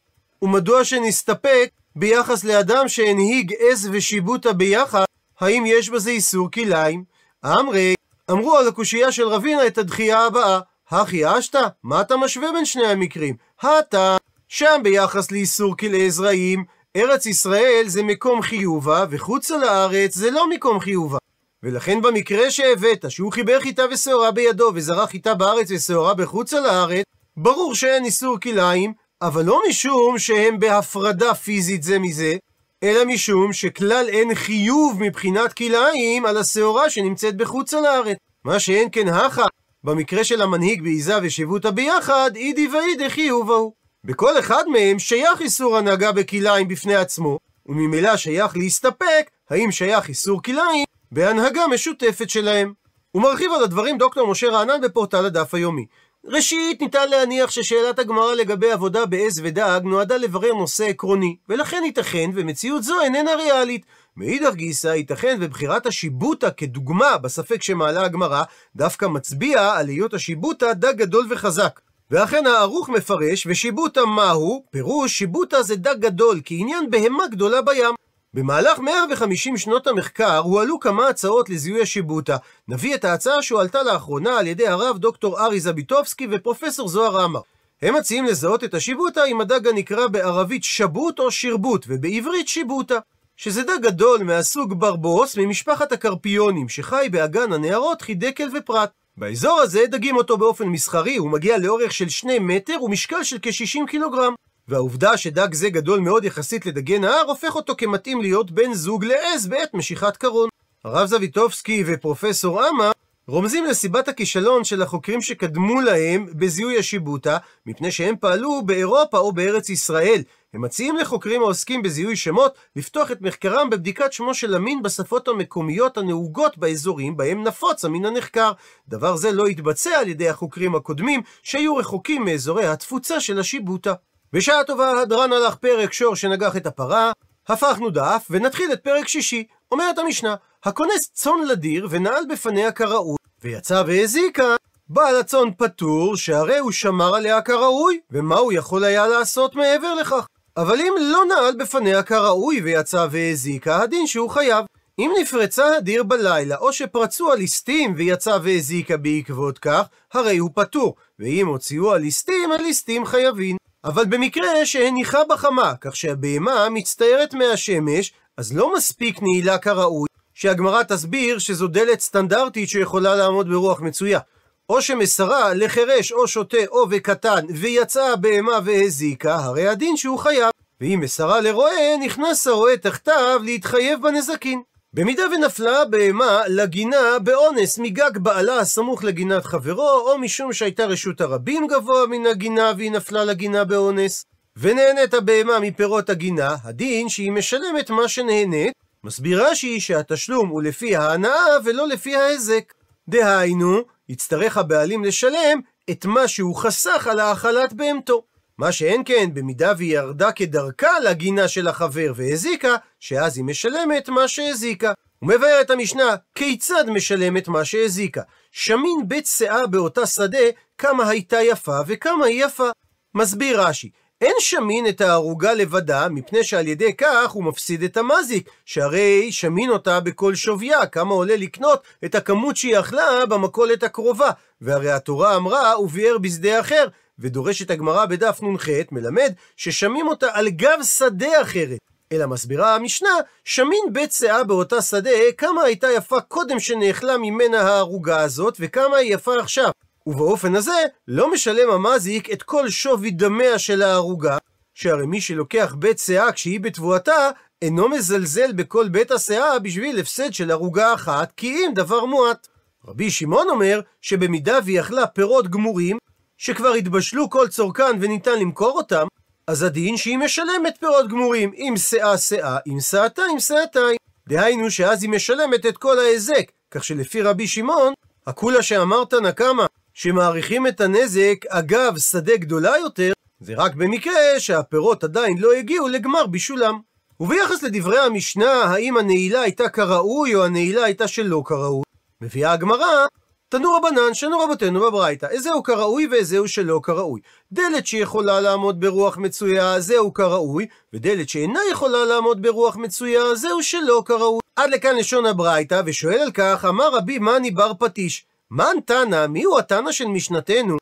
ומדוע 0.43 0.85
שנסתפק 0.85 1.71
ביחס 1.97 2.45
לאדם 2.45 2.88
שהנהיג 2.88 3.55
עז 3.59 3.88
ושיבוטה 3.93 4.52
ביחד, 4.52 5.05
האם 5.40 5.64
יש 5.67 5.90
בזה 5.90 6.11
איסור 6.11 6.50
כלאיים? 6.50 7.05
אמרי, 7.45 7.95
אמרו 8.31 8.57
על 8.57 8.69
הקושייה 8.69 9.12
של 9.12 9.28
רבינה 9.28 9.67
את 9.67 9.78
הדחייה 9.78 10.26
הבאה, 10.26 10.61
הכי 10.90 11.38
אשתא? 11.38 11.67
מה 11.83 12.00
אתה 12.00 12.17
משווה 12.17 12.52
בין 12.52 12.64
שני 12.64 12.87
המקרים? 12.87 13.37
הטה, 13.62 14.17
שם 14.49 14.81
ביחס 14.83 15.31
לאיסור 15.31 15.76
כלאי 15.76 16.11
זרעים, 16.11 16.64
ארץ 16.97 17.26
ישראל 17.26 17.85
זה 17.87 18.02
מקום 18.02 18.42
חיובה, 18.42 19.04
וחוצה 19.11 19.57
לארץ 19.57 20.14
זה 20.14 20.30
לא 20.30 20.50
מקום 20.50 20.80
חיובה. 20.80 21.18
ולכן 21.62 22.02
במקרה 22.02 22.50
שהבאת, 22.50 23.04
שהוא 23.09 23.33
חיבר 23.33 23.61
חיטה 23.61 23.83
ושעורה 23.90 24.30
בידו, 24.30 24.71
וזרע 24.75 25.07
חיטה 25.07 25.35
בארץ 25.35 25.71
ושעורה 25.71 26.14
בחוצה 26.14 26.61
לארץ, 26.61 27.04
ברור 27.37 27.75
שאין 27.75 28.04
איסור 28.04 28.40
כלאיים, 28.40 28.92
אבל 29.23 29.45
לא 29.45 29.61
משום 29.68 30.18
שהם 30.18 30.59
בהפרדה 30.59 31.35
פיזית 31.35 31.83
זה 31.83 31.99
מזה, 31.99 32.37
אלא 32.83 33.04
משום 33.04 33.52
שכלל 33.52 34.07
אין 34.09 34.35
חיוב 34.35 35.02
מבחינת 35.02 35.52
כלאיים 35.52 36.26
על 36.26 36.37
השעורה 36.37 36.90
שנמצאת 36.90 37.37
בחוצה 37.37 37.80
לארץ. 37.80 38.16
מה 38.45 38.59
שאין 38.59 38.88
כן 38.92 39.09
הכה, 39.09 39.47
במקרה 39.85 40.25
של 40.25 40.42
המנהיג 40.42 40.83
בעיזה 40.83 41.14
ושיבותה 41.23 41.71
ביחד, 41.71 42.30
אידי 42.37 42.68
ואידי 42.68 43.11
חיוב 43.11 43.50
ההוא. 43.50 43.73
בכל 44.05 44.38
אחד 44.38 44.64
מהם 44.69 44.99
שייך 44.99 45.40
איסור 45.40 45.76
הנהגה 45.76 46.12
בכלאיים 46.12 46.69
בפני 46.69 46.95
עצמו, 46.95 47.38
וממילא 47.67 48.17
שייך 48.17 48.57
להסתפק 48.57 49.31
האם 49.50 49.71
שייך 49.71 50.09
איסור 50.09 50.43
כלאיים 50.43 50.85
בהנהגה 51.12 51.67
משותפת 51.67 52.31
שלהם. 52.31 52.73
הוא 53.11 53.23
מרחיב 53.23 53.52
על 53.52 53.64
הדברים 53.64 53.99
דוקטור 53.99 54.31
משה 54.31 54.49
רענן 54.49 54.81
בפורטל 54.81 55.26
הדף 55.26 55.55
היומי. 55.55 55.87
ראשית, 56.25 56.83
ניתן 56.83 57.09
להניח 57.11 57.50
ששאלת 57.50 57.99
הגמרא 57.99 58.35
לגבי 58.35 58.71
עבודה 58.73 59.07
בעז 59.07 59.40
ודג 59.45 59.81
נועדה 59.85 60.17
לברר 60.17 60.52
נושא 60.52 60.85
עקרוני, 60.85 61.37
ולכן 61.49 61.83
ייתכן 61.85 62.31
ומציאות 62.35 62.83
זו 62.83 63.00
איננה 63.00 63.35
ריאלית. 63.35 63.87
מאידך 64.17 64.55
גיסא, 64.55 64.88
ייתכן 64.88 65.38
ובחירת 65.40 65.87
השיבוטה 65.87 66.50
כדוגמה 66.50 67.19
בספק 67.19 67.62
שמעלה 67.62 68.05
הגמרא, 68.05 68.43
דווקא 68.76 69.07
מצביע 69.07 69.73
על 69.73 69.88
היות 69.88 70.14
השיבוטה 70.14 70.75
דג 70.75 70.97
גדול 70.97 71.26
וחזק. 71.31 71.81
ואכן 72.10 72.46
הערוך 72.46 72.88
מפרש, 72.88 73.46
ושיבוטה 73.46 74.04
מהו? 74.04 74.64
פירוש 74.70 75.18
שיבוטה 75.18 75.62
זה 75.62 75.76
דג 75.76 75.94
גדול, 76.00 76.40
כעניין 76.44 76.90
בהמה 76.90 77.26
גדולה 77.26 77.62
בים. 77.62 77.94
במהלך 78.34 78.78
150 78.78 79.56
שנות 79.56 79.86
המחקר 79.86 80.38
הועלו 80.38 80.80
כמה 80.80 81.08
הצעות 81.08 81.50
לזיהוי 81.50 81.82
השיבוטה. 81.82 82.36
נביא 82.68 82.94
את 82.94 83.04
ההצעה 83.04 83.42
שהועלתה 83.42 83.82
לאחרונה 83.82 84.38
על 84.38 84.46
ידי 84.46 84.68
הרב 84.68 84.98
דוקטור 84.98 85.40
ארי 85.40 85.60
זביטובסקי 85.60 86.26
ופרופסור 86.30 86.88
זוהר 86.88 87.20
עמר. 87.20 87.40
הם 87.82 87.94
מציעים 87.94 88.24
לזהות 88.24 88.64
את 88.64 88.74
השיבוטה 88.74 89.24
עם 89.24 89.40
הדג 89.40 89.66
הנקרא 89.68 90.06
בערבית 90.06 90.64
שבוט 90.64 91.18
או 91.18 91.30
שרבוט, 91.30 91.86
ובעברית 91.88 92.48
שיבוטה. 92.48 92.98
שזה 93.36 93.62
דג 93.62 93.78
גדול 93.82 94.22
מהסוג 94.22 94.80
ברבוס 94.80 95.36
ממשפחת 95.36 95.92
הקרפיונים, 95.92 96.68
שחי 96.68 97.08
באגן 97.10 97.52
הנהרות 97.52 98.02
חידקל 98.02 98.48
ופרת. 98.58 98.90
באזור 99.18 99.60
הזה 99.60 99.87
דגים 99.87 100.16
אותו 100.16 100.38
באופן 100.38 100.64
מסחרי, 100.64 101.16
הוא 101.16 101.30
מגיע 101.30 101.58
לאורך 101.58 101.92
של 101.92 102.08
2 102.08 102.46
מטר 102.46 102.82
ומשקל 102.82 103.25
של 103.25 103.37
כ-60 103.42 103.90
קילוגרם. 103.90 104.34
והעובדה 104.68 105.16
שדג 105.16 105.54
זה 105.54 105.70
גדול 105.70 106.00
מאוד 106.00 106.25
יחסית 106.25 106.66
לדגי 106.66 106.98
נהר, 106.98 107.25
הופך 107.26 107.56
אותו 107.56 107.75
כמתאים 107.78 108.20
להיות 108.20 108.50
בן 108.50 108.72
זוג 108.72 109.04
לעז 109.04 109.46
בעת 109.46 109.75
משיכת 109.75 110.16
קרון. 110.16 110.48
הרב 110.84 111.06
זביטובסקי 111.06 111.84
ופרופסור 111.87 112.68
אמה 112.68 112.90
רומזים 113.28 113.64
לסיבת 113.64 114.08
הכישלון 114.08 114.64
של 114.64 114.82
החוקרים 114.82 115.20
שקדמו 115.20 115.80
להם 115.80 116.26
בזיהוי 116.32 116.78
השיבוטה, 116.78 117.38
מפני 117.66 117.92
שהם 117.92 118.14
פעלו 118.20 118.62
באירופה 118.62 119.18
או 119.18 119.32
בארץ 119.32 119.70
ישראל. 119.70 120.22
הם 120.55 120.61
מציעים 120.61 120.97
לחוקרים 120.97 121.43
העוסקים 121.43 121.83
בזיהוי 121.83 122.17
שמות 122.17 122.59
לפתוח 122.76 123.11
את 123.11 123.21
מחקרם 123.23 123.71
בבדיקת 123.71 124.12
שמו 124.12 124.35
של 124.35 124.55
המין 124.55 124.83
בשפות 124.83 125.28
המקומיות 125.28 125.99
הנהוגות 125.99 126.59
באזורים 126.59 127.17
בהם 127.17 127.45
נפוץ 127.45 127.85
המין 127.85 128.05
הנחקר. 128.05 128.52
דבר 128.88 129.17
זה 129.17 129.33
לא 129.33 129.47
התבצע 129.47 129.99
על 129.99 130.09
ידי 130.09 130.28
החוקרים 130.28 130.75
הקודמים, 130.75 131.23
שהיו 131.43 131.76
רחוקים 131.76 132.25
מאזורי 132.25 132.67
התפוצה 132.67 133.21
של 133.21 133.38
השיבוטה. 133.38 133.95
בשעה 134.33 134.64
טובה 134.64 135.00
הדרן 135.00 135.33
הלך 135.33 135.55
פרק 135.55 135.93
שור 135.93 136.17
שנגח 136.17 136.57
את 136.57 136.67
הפרה, 136.67 137.12
הפכנו 137.49 137.90
דף 137.90 138.26
ונתחיל 138.31 138.73
את 138.73 138.83
פרק 138.83 139.09
שישי. 139.09 139.45
אומרת 139.73 139.99
המשנה, 139.99 140.35
הכונס 140.64 141.11
צאן 141.12 141.40
לדיר 141.49 141.87
ונעל 141.90 142.25
בפניה 142.31 142.73
כראוי, 142.73 143.17
ויצא 143.43 143.83
והזיקה, 143.87 144.57
בעל 144.88 145.17
הצאן 145.17 145.50
פטור, 145.59 146.17
שהרי 146.17 146.59
הוא 146.59 146.73
שמר 146.73 147.14
עליה 147.14 147.43
כראוי, 147.43 148.00
ומה 148.11 148.37
הוא 148.37 148.52
יכול 148.52 148.85
היה 148.85 149.07
לעשות 149.07 149.55
מעבר 149.55 149.95
לכך? 149.95 150.26
אבל 150.58 150.80
אם 150.80 150.94
לא 151.00 151.24
נעל 151.28 151.54
בפניה 151.56 152.02
כראוי 152.02 152.60
ויצא 152.60 153.06
והזיקה, 153.10 153.82
הדין 153.82 154.06
שהוא 154.06 154.30
חייב. 154.30 154.64
אם 154.98 155.10
נפרצה 155.20 155.76
הדיר 155.76 156.02
בלילה, 156.02 156.56
או 156.56 156.72
שפרצו 156.72 157.32
הליסטים 157.32 157.94
ויצא 157.96 158.38
והזיקה 158.42 158.96
בעקבות 158.96 159.58
כך, 159.58 159.82
הרי 160.12 160.36
הוא 160.36 160.50
פטור, 160.54 160.94
ואם 161.18 161.46
הוציאו 161.46 161.94
הליסטים, 161.94 162.52
הליסטים 162.52 163.06
חייבים. 163.06 163.56
אבל 163.84 164.04
במקרה 164.04 164.66
שהניחה 164.66 165.18
בחמה, 165.28 165.74
כך 165.80 165.96
שהבהמה 165.96 166.68
מצטיירת 166.70 167.34
מהשמש, 167.34 168.12
אז 168.36 168.56
לא 168.56 168.76
מספיק 168.76 169.22
נעילה 169.22 169.58
כראוי, 169.58 170.08
שהגמרא 170.34 170.82
תסביר 170.82 171.38
שזו 171.38 171.68
דלת 171.68 172.00
סטנדרטית 172.00 172.68
שיכולה 172.68 173.16
לעמוד 173.16 173.48
ברוח 173.48 173.80
מצויה. 173.80 174.20
או 174.68 174.82
שמסרה 174.82 175.54
לחירש 175.54 176.12
או 176.12 176.28
שוטה 176.28 176.66
או 176.68 176.87
וקטן, 176.90 177.46
ויצאה 177.54 178.12
הבהמה 178.12 178.58
והזיקה, 178.64 179.37
הרי 179.37 179.68
הדין 179.68 179.96
שהוא 179.96 180.18
חייב. 180.18 180.50
ואם 180.80 181.00
מסרה 181.02 181.40
לרועה, 181.40 181.96
נכנס 182.00 182.46
הרועה 182.46 182.76
תחתיו 182.76 183.40
להתחייב 183.44 184.02
בנזקין. 184.02 184.62
במידה 184.94 185.22
ונפלה 185.34 185.82
הבהמה 185.82 186.40
לגינה 186.48 187.18
באונס 187.22 187.78
מגג 187.78 188.18
בעלה 188.18 188.58
הסמוך 188.58 189.04
לגינת 189.04 189.44
חברו, 189.44 189.90
או 189.90 190.18
משום 190.18 190.52
שהייתה 190.52 190.84
רשות 190.84 191.20
הרבים 191.20 191.66
גבוה 191.66 192.06
מן 192.06 192.26
הגינה 192.26 192.72
והיא 192.76 192.92
נפלה 192.92 193.25
לגינה 193.25 193.64
באונס, 193.64 194.25
ונהנית 194.56 195.14
הבהמה 195.14 195.60
מפירות 195.60 196.10
הגינה, 196.10 196.56
הדין 196.64 197.08
שהיא 197.08 197.32
משלמת 197.32 197.90
מה 197.90 198.08
שנהנית, 198.08 198.72
מסביר 199.04 199.46
רש"י 199.46 199.80
שהתשלום 199.80 200.48
הוא 200.48 200.62
לפי 200.62 200.96
ההנאה 200.96 201.46
ולא 201.64 201.88
לפי 201.88 202.16
ההזק. 202.16 202.72
דהיינו, 203.08 203.82
יצטרך 204.08 204.56
הבעלים 204.56 205.04
לשלם 205.04 205.60
את 205.90 206.06
מה 206.06 206.28
שהוא 206.28 206.56
חסך 206.56 207.06
על 207.06 207.20
האכלת 207.20 207.72
בהמתו. 207.72 208.22
מה 208.58 208.72
שאין 208.72 209.02
כן, 209.04 209.30
במידה 209.34 209.72
והיא 209.78 209.94
ירדה 209.98 210.32
כדרכה 210.32 211.00
לגינה 211.00 211.48
של 211.48 211.68
החבר 211.68 212.12
והזיקה, 212.16 212.76
שאז 213.00 213.36
היא 213.36 213.44
משלמת 213.44 214.08
מה 214.08 214.28
שהזיקה. 214.28 214.92
הוא 215.18 215.28
מבאר 215.28 215.60
את 215.60 215.70
המשנה, 215.70 216.16
כיצד 216.34 216.84
משלמת 216.90 217.48
מה 217.48 217.64
שהזיקה. 217.64 218.22
שמין 218.52 219.02
בית 219.08 219.26
שאה 219.26 219.66
באותה 219.66 220.06
שדה, 220.06 220.38
כמה 220.78 221.08
הייתה 221.08 221.42
יפה 221.42 221.78
וכמה 221.86 222.26
היא 222.26 222.44
יפה. 222.44 222.70
מסביר 223.14 223.62
רש"י, 223.62 223.90
אין 224.20 224.34
שמין 224.38 224.88
את 224.88 225.00
הערוגה 225.00 225.54
לבדה, 225.54 226.08
מפני 226.08 226.44
שעל 226.44 226.68
ידי 226.68 226.94
כך 226.94 227.30
הוא 227.30 227.44
מפסיד 227.44 227.82
את 227.82 227.96
המזיק, 227.96 228.50
שהרי 228.64 229.32
שמין 229.32 229.70
אותה 229.70 230.00
בכל 230.00 230.34
שוויה, 230.34 230.87
כמה 230.87 231.14
עולה 231.14 231.37
לקנות 231.37 231.82
את 232.04 232.14
הכמות 232.14 232.56
שהיא 232.56 232.78
אכלה 232.78 233.26
במכולת 233.26 233.82
הקרובה. 233.82 234.30
והרי 234.60 234.90
התורה 234.90 235.37
אמרה, 235.37 235.80
וביער 235.80 236.18
בשדה 236.18 236.60
אחר, 236.60 236.87
ודורשת 237.18 237.70
הגמרא 237.70 238.06
בדף 238.06 238.42
נ"ח, 238.42 238.68
מלמד 238.92 239.32
ששמים 239.56 240.08
אותה 240.08 240.26
על 240.32 240.48
גב 240.48 240.78
שדה 240.82 241.42
אחרת. 241.42 241.78
אלא 242.12 242.26
מסבירה 242.26 242.75
המשנה, 242.75 243.10
שמין 243.44 243.84
בית 243.92 244.12
שאה 244.12 244.44
באותה 244.44 244.82
שדה, 244.82 245.10
כמה 245.38 245.62
הייתה 245.62 245.92
יפה 245.96 246.20
קודם 246.20 246.60
שנאכלה 246.60 247.18
ממנה 247.18 247.60
הערוגה 247.60 248.20
הזאת, 248.20 248.56
וכמה 248.60 248.96
היא 248.96 249.14
יפה 249.14 249.38
עכשיו. 249.40 249.70
ובאופן 250.08 250.56
הזה, 250.56 250.82
לא 251.08 251.32
משלם 251.32 251.70
המזיק 251.70 252.30
את 252.30 252.42
כל 252.42 252.68
שווי 252.68 253.10
דמיה 253.10 253.58
של 253.58 253.82
הערוגה, 253.82 254.38
שהרי 254.74 255.06
מי 255.06 255.20
שלוקח 255.20 255.74
בית 255.78 255.98
שאה 255.98 256.32
כשהיא 256.32 256.60
בתבואתה, 256.60 257.30
אינו 257.62 257.88
מזלזל 257.88 258.52
בכל 258.52 258.88
בית 258.88 259.10
השאה 259.10 259.58
בשביל 259.58 260.00
הפסד 260.00 260.32
של 260.32 260.50
ערוגה 260.50 260.94
אחת, 260.94 261.32
כי 261.36 261.48
אם 261.48 261.70
דבר 261.74 262.04
מועט. 262.04 262.48
רבי 262.88 263.10
שמעון 263.10 263.48
אומר 263.48 263.80
שבמידה 264.02 264.58
והיא 264.64 264.80
אכלה 264.80 265.06
פירות 265.06 265.48
גמורים, 265.48 265.98
שכבר 266.38 266.72
התבשלו 266.72 267.30
כל 267.30 267.48
צורכן 267.48 267.98
וניתן 268.00 268.38
למכור 268.38 268.76
אותם, 268.76 269.06
אז 269.46 269.62
הדין 269.62 269.96
שהיא 269.96 270.18
משלמת 270.18 270.76
פירות 270.80 271.08
גמורים, 271.08 271.52
אם 271.54 271.74
שאה 271.76 272.18
שאה, 272.18 272.58
אם 272.66 272.80
שאתה, 272.80 273.22
אם 273.32 273.40
שאתיים. 273.40 273.96
דהיינו 274.28 274.70
שאז 274.70 275.02
היא 275.02 275.10
משלמת 275.10 275.66
את 275.66 275.78
כל 275.78 275.98
ההיזק, 275.98 276.50
כך 276.70 276.84
שלפי 276.84 277.22
רבי 277.22 277.46
שמעון, 277.46 277.92
הכולה 278.26 278.62
שאמרת 278.62 279.14
נקמה, 279.14 279.66
שמעריכים 280.00 280.67
את 280.67 280.81
הנזק 280.81 281.47
אגב 281.49 281.99
שדה 281.99 282.37
גדולה 282.37 282.73
יותר, 282.78 283.12
זה 283.40 283.55
רק 283.57 283.75
במקרה 283.75 284.14
שהפירות 284.38 285.05
עדיין 285.05 285.38
לא 285.38 285.52
הגיעו 285.52 285.88
לגמר 285.88 286.26
בישולם. 286.26 286.78
וביחס 287.21 287.62
לדברי 287.62 287.99
המשנה, 287.99 288.52
האם 288.52 288.97
הנעילה 288.97 289.40
הייתה 289.40 289.69
כראוי 289.69 290.35
או 290.35 290.45
הנעילה 290.45 290.85
הייתה 290.85 291.09
שלא 291.09 291.43
כראוי, 291.45 291.85
מביאה 292.21 292.52
הגמרא 292.52 293.07
תנו 293.49 293.73
רבנן, 293.73 294.14
שנו 294.14 294.38
רבותינו 294.40 294.81
בברייתא, 294.81 295.26
איזהו 295.26 295.62
כראוי 295.62 296.09
ואיזהו 296.11 296.49
שלא 296.49 296.81
כראוי. 296.83 297.21
דלת 297.52 297.87
שיכולה 297.87 298.40
לעמוד 298.40 298.81
ברוח 298.81 299.17
מצויה, 299.17 299.81
זהו 299.81 300.12
כראוי, 300.12 300.67
ודלת 300.93 301.28
שאינה 301.28 301.61
יכולה 301.71 302.05
לעמוד 302.05 302.43
ברוח 302.43 302.76
מצויה, 302.76 303.35
זהו 303.35 303.62
שלא 303.62 304.02
כראוי. 304.07 304.40
עד 304.57 304.71
לכאן 304.71 304.97
לשון 304.97 305.26
הברייתא, 305.26 305.83
ושואל 305.87 306.19
על 306.19 306.31
כך, 306.31 306.64
אמר 306.69 306.88
רבי 306.95 307.19
מאני 307.19 307.50
בר 307.50 307.73
פטיש, 307.78 308.26
מן 308.50 308.76
תנא, 308.85 309.26
מיהו 309.26 309.59
התנא 309.59 309.93
של 309.93 310.07
משנתנו, 310.07 310.76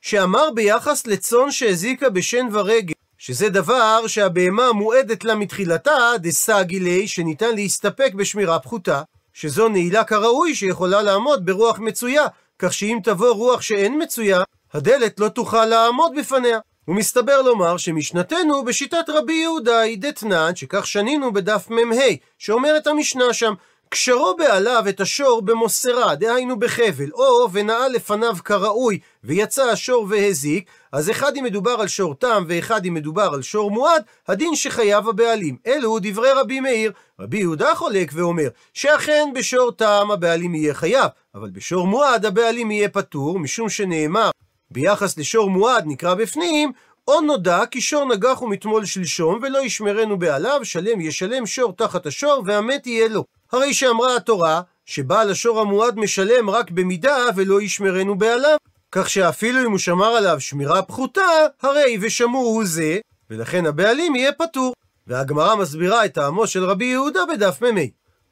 שאמר 0.00 0.50
ביחס 0.54 1.06
לצאן 1.06 1.50
שהזיקה 1.50 2.10
בשן 2.10 2.48
ורגל, 2.52 2.94
שזה 3.18 3.48
דבר 3.48 4.06
שהבהמה 4.06 4.72
מועדת 4.72 5.24
לה 5.24 5.34
מתחילתה, 5.34 5.98
דסגי 6.18 6.80
ליה, 6.80 7.08
שניתן 7.08 7.54
להסתפק 7.54 8.12
בשמירה 8.14 8.58
פחותה. 8.58 9.02
שזו 9.32 9.68
נעילה 9.68 10.04
כראוי 10.04 10.54
שיכולה 10.54 11.02
לעמוד 11.02 11.46
ברוח 11.46 11.78
מצויה, 11.78 12.26
כך 12.58 12.72
שאם 12.72 12.98
תבוא 13.04 13.34
רוח 13.34 13.60
שאין 13.62 14.02
מצויה, 14.02 14.42
הדלת 14.72 15.20
לא 15.20 15.28
תוכל 15.28 15.64
לעמוד 15.64 16.12
בפניה. 16.18 16.58
ומסתבר 16.88 17.42
לומר 17.42 17.76
שמשנתנו 17.76 18.64
בשיטת 18.64 19.04
רבי 19.08 19.32
יהודה 19.32 19.80
היא 19.80 19.98
דתנן, 20.00 20.56
שכך 20.56 20.86
שנינו 20.86 21.32
בדף 21.32 21.70
מ"ה, 21.70 22.04
שאומרת 22.38 22.86
המשנה 22.86 23.32
שם, 23.32 23.54
קשרו 23.92 24.36
בעליו 24.38 24.84
את 24.88 25.00
השור 25.00 25.42
במוסרה, 25.42 26.14
דהיינו 26.14 26.58
בחבל, 26.58 27.10
או 27.12 27.48
ונעל 27.52 27.92
לפניו 27.92 28.36
כראוי, 28.44 28.98
ויצא 29.24 29.62
השור 29.62 30.06
והזיק, 30.10 30.70
אז 30.92 31.10
אחד 31.10 31.36
אם 31.36 31.44
מדובר 31.44 31.70
על 31.70 31.88
שור 31.88 32.14
תם, 32.14 32.44
ואחד 32.48 32.86
אם 32.86 32.94
מדובר 32.94 33.30
על 33.34 33.42
שור 33.42 33.70
מועד, 33.70 34.02
הדין 34.28 34.56
שחייב 34.56 35.08
הבעלים. 35.08 35.56
אלו 35.66 35.98
דברי 36.02 36.32
רבי 36.32 36.60
מאיר. 36.60 36.92
רבי 37.20 37.38
יהודה 37.38 37.74
חולק 37.74 38.10
ואומר, 38.14 38.48
שאכן 38.74 39.28
בשור 39.34 39.72
תם 39.72 40.08
הבעלים 40.12 40.54
יהיה 40.54 40.74
חייב, 40.74 41.08
אבל 41.34 41.50
בשור 41.50 41.86
מועד 41.86 42.26
הבעלים 42.26 42.70
יהיה 42.70 42.88
פטור, 42.88 43.38
משום 43.38 43.68
שנאמר 43.68 44.30
ביחס 44.70 45.18
לשור 45.18 45.50
מועד 45.50 45.84
נקרא 45.86 46.14
בפנים, 46.14 46.72
או 47.08 47.20
נודע 47.20 47.66
כי 47.70 47.80
שור 47.80 48.04
נגח 48.04 48.38
הוא 48.38 48.50
מתמול 48.50 48.84
שלשום, 48.84 49.38
ולא 49.42 49.58
ישמרנו 49.58 50.18
בעליו, 50.18 50.60
שלם 50.62 51.00
ישלם 51.00 51.46
שור 51.46 51.72
תחת 51.72 52.06
השור, 52.06 52.42
והמת 52.46 52.86
יהיה 52.86 53.08
לו. 53.08 53.41
הרי 53.52 53.74
שאמרה 53.74 54.16
התורה, 54.16 54.60
שבעל 54.86 55.30
השור 55.30 55.60
המועד 55.60 55.98
משלם 55.98 56.50
רק 56.50 56.70
במידה, 56.70 57.16
ולא 57.36 57.62
ישמרנו 57.62 58.18
בעליו. 58.18 58.56
כך 58.92 59.10
שאפילו 59.10 59.66
אם 59.66 59.70
הוא 59.70 59.78
שמר 59.78 60.06
עליו 60.06 60.40
שמירה 60.40 60.82
פחותה, 60.82 61.20
הרי 61.62 61.98
ושמור 62.00 62.44
הוא 62.44 62.64
זה, 62.64 62.98
ולכן 63.30 63.66
הבעלים 63.66 64.16
יהיה 64.16 64.32
פטור. 64.32 64.74
והגמרא 65.06 65.54
מסבירה 65.54 66.04
את 66.04 66.14
טעמו 66.14 66.46
של 66.46 66.64
רבי 66.64 66.84
יהודה 66.84 67.20
בדף 67.32 67.62
מ"ה. 67.62 67.80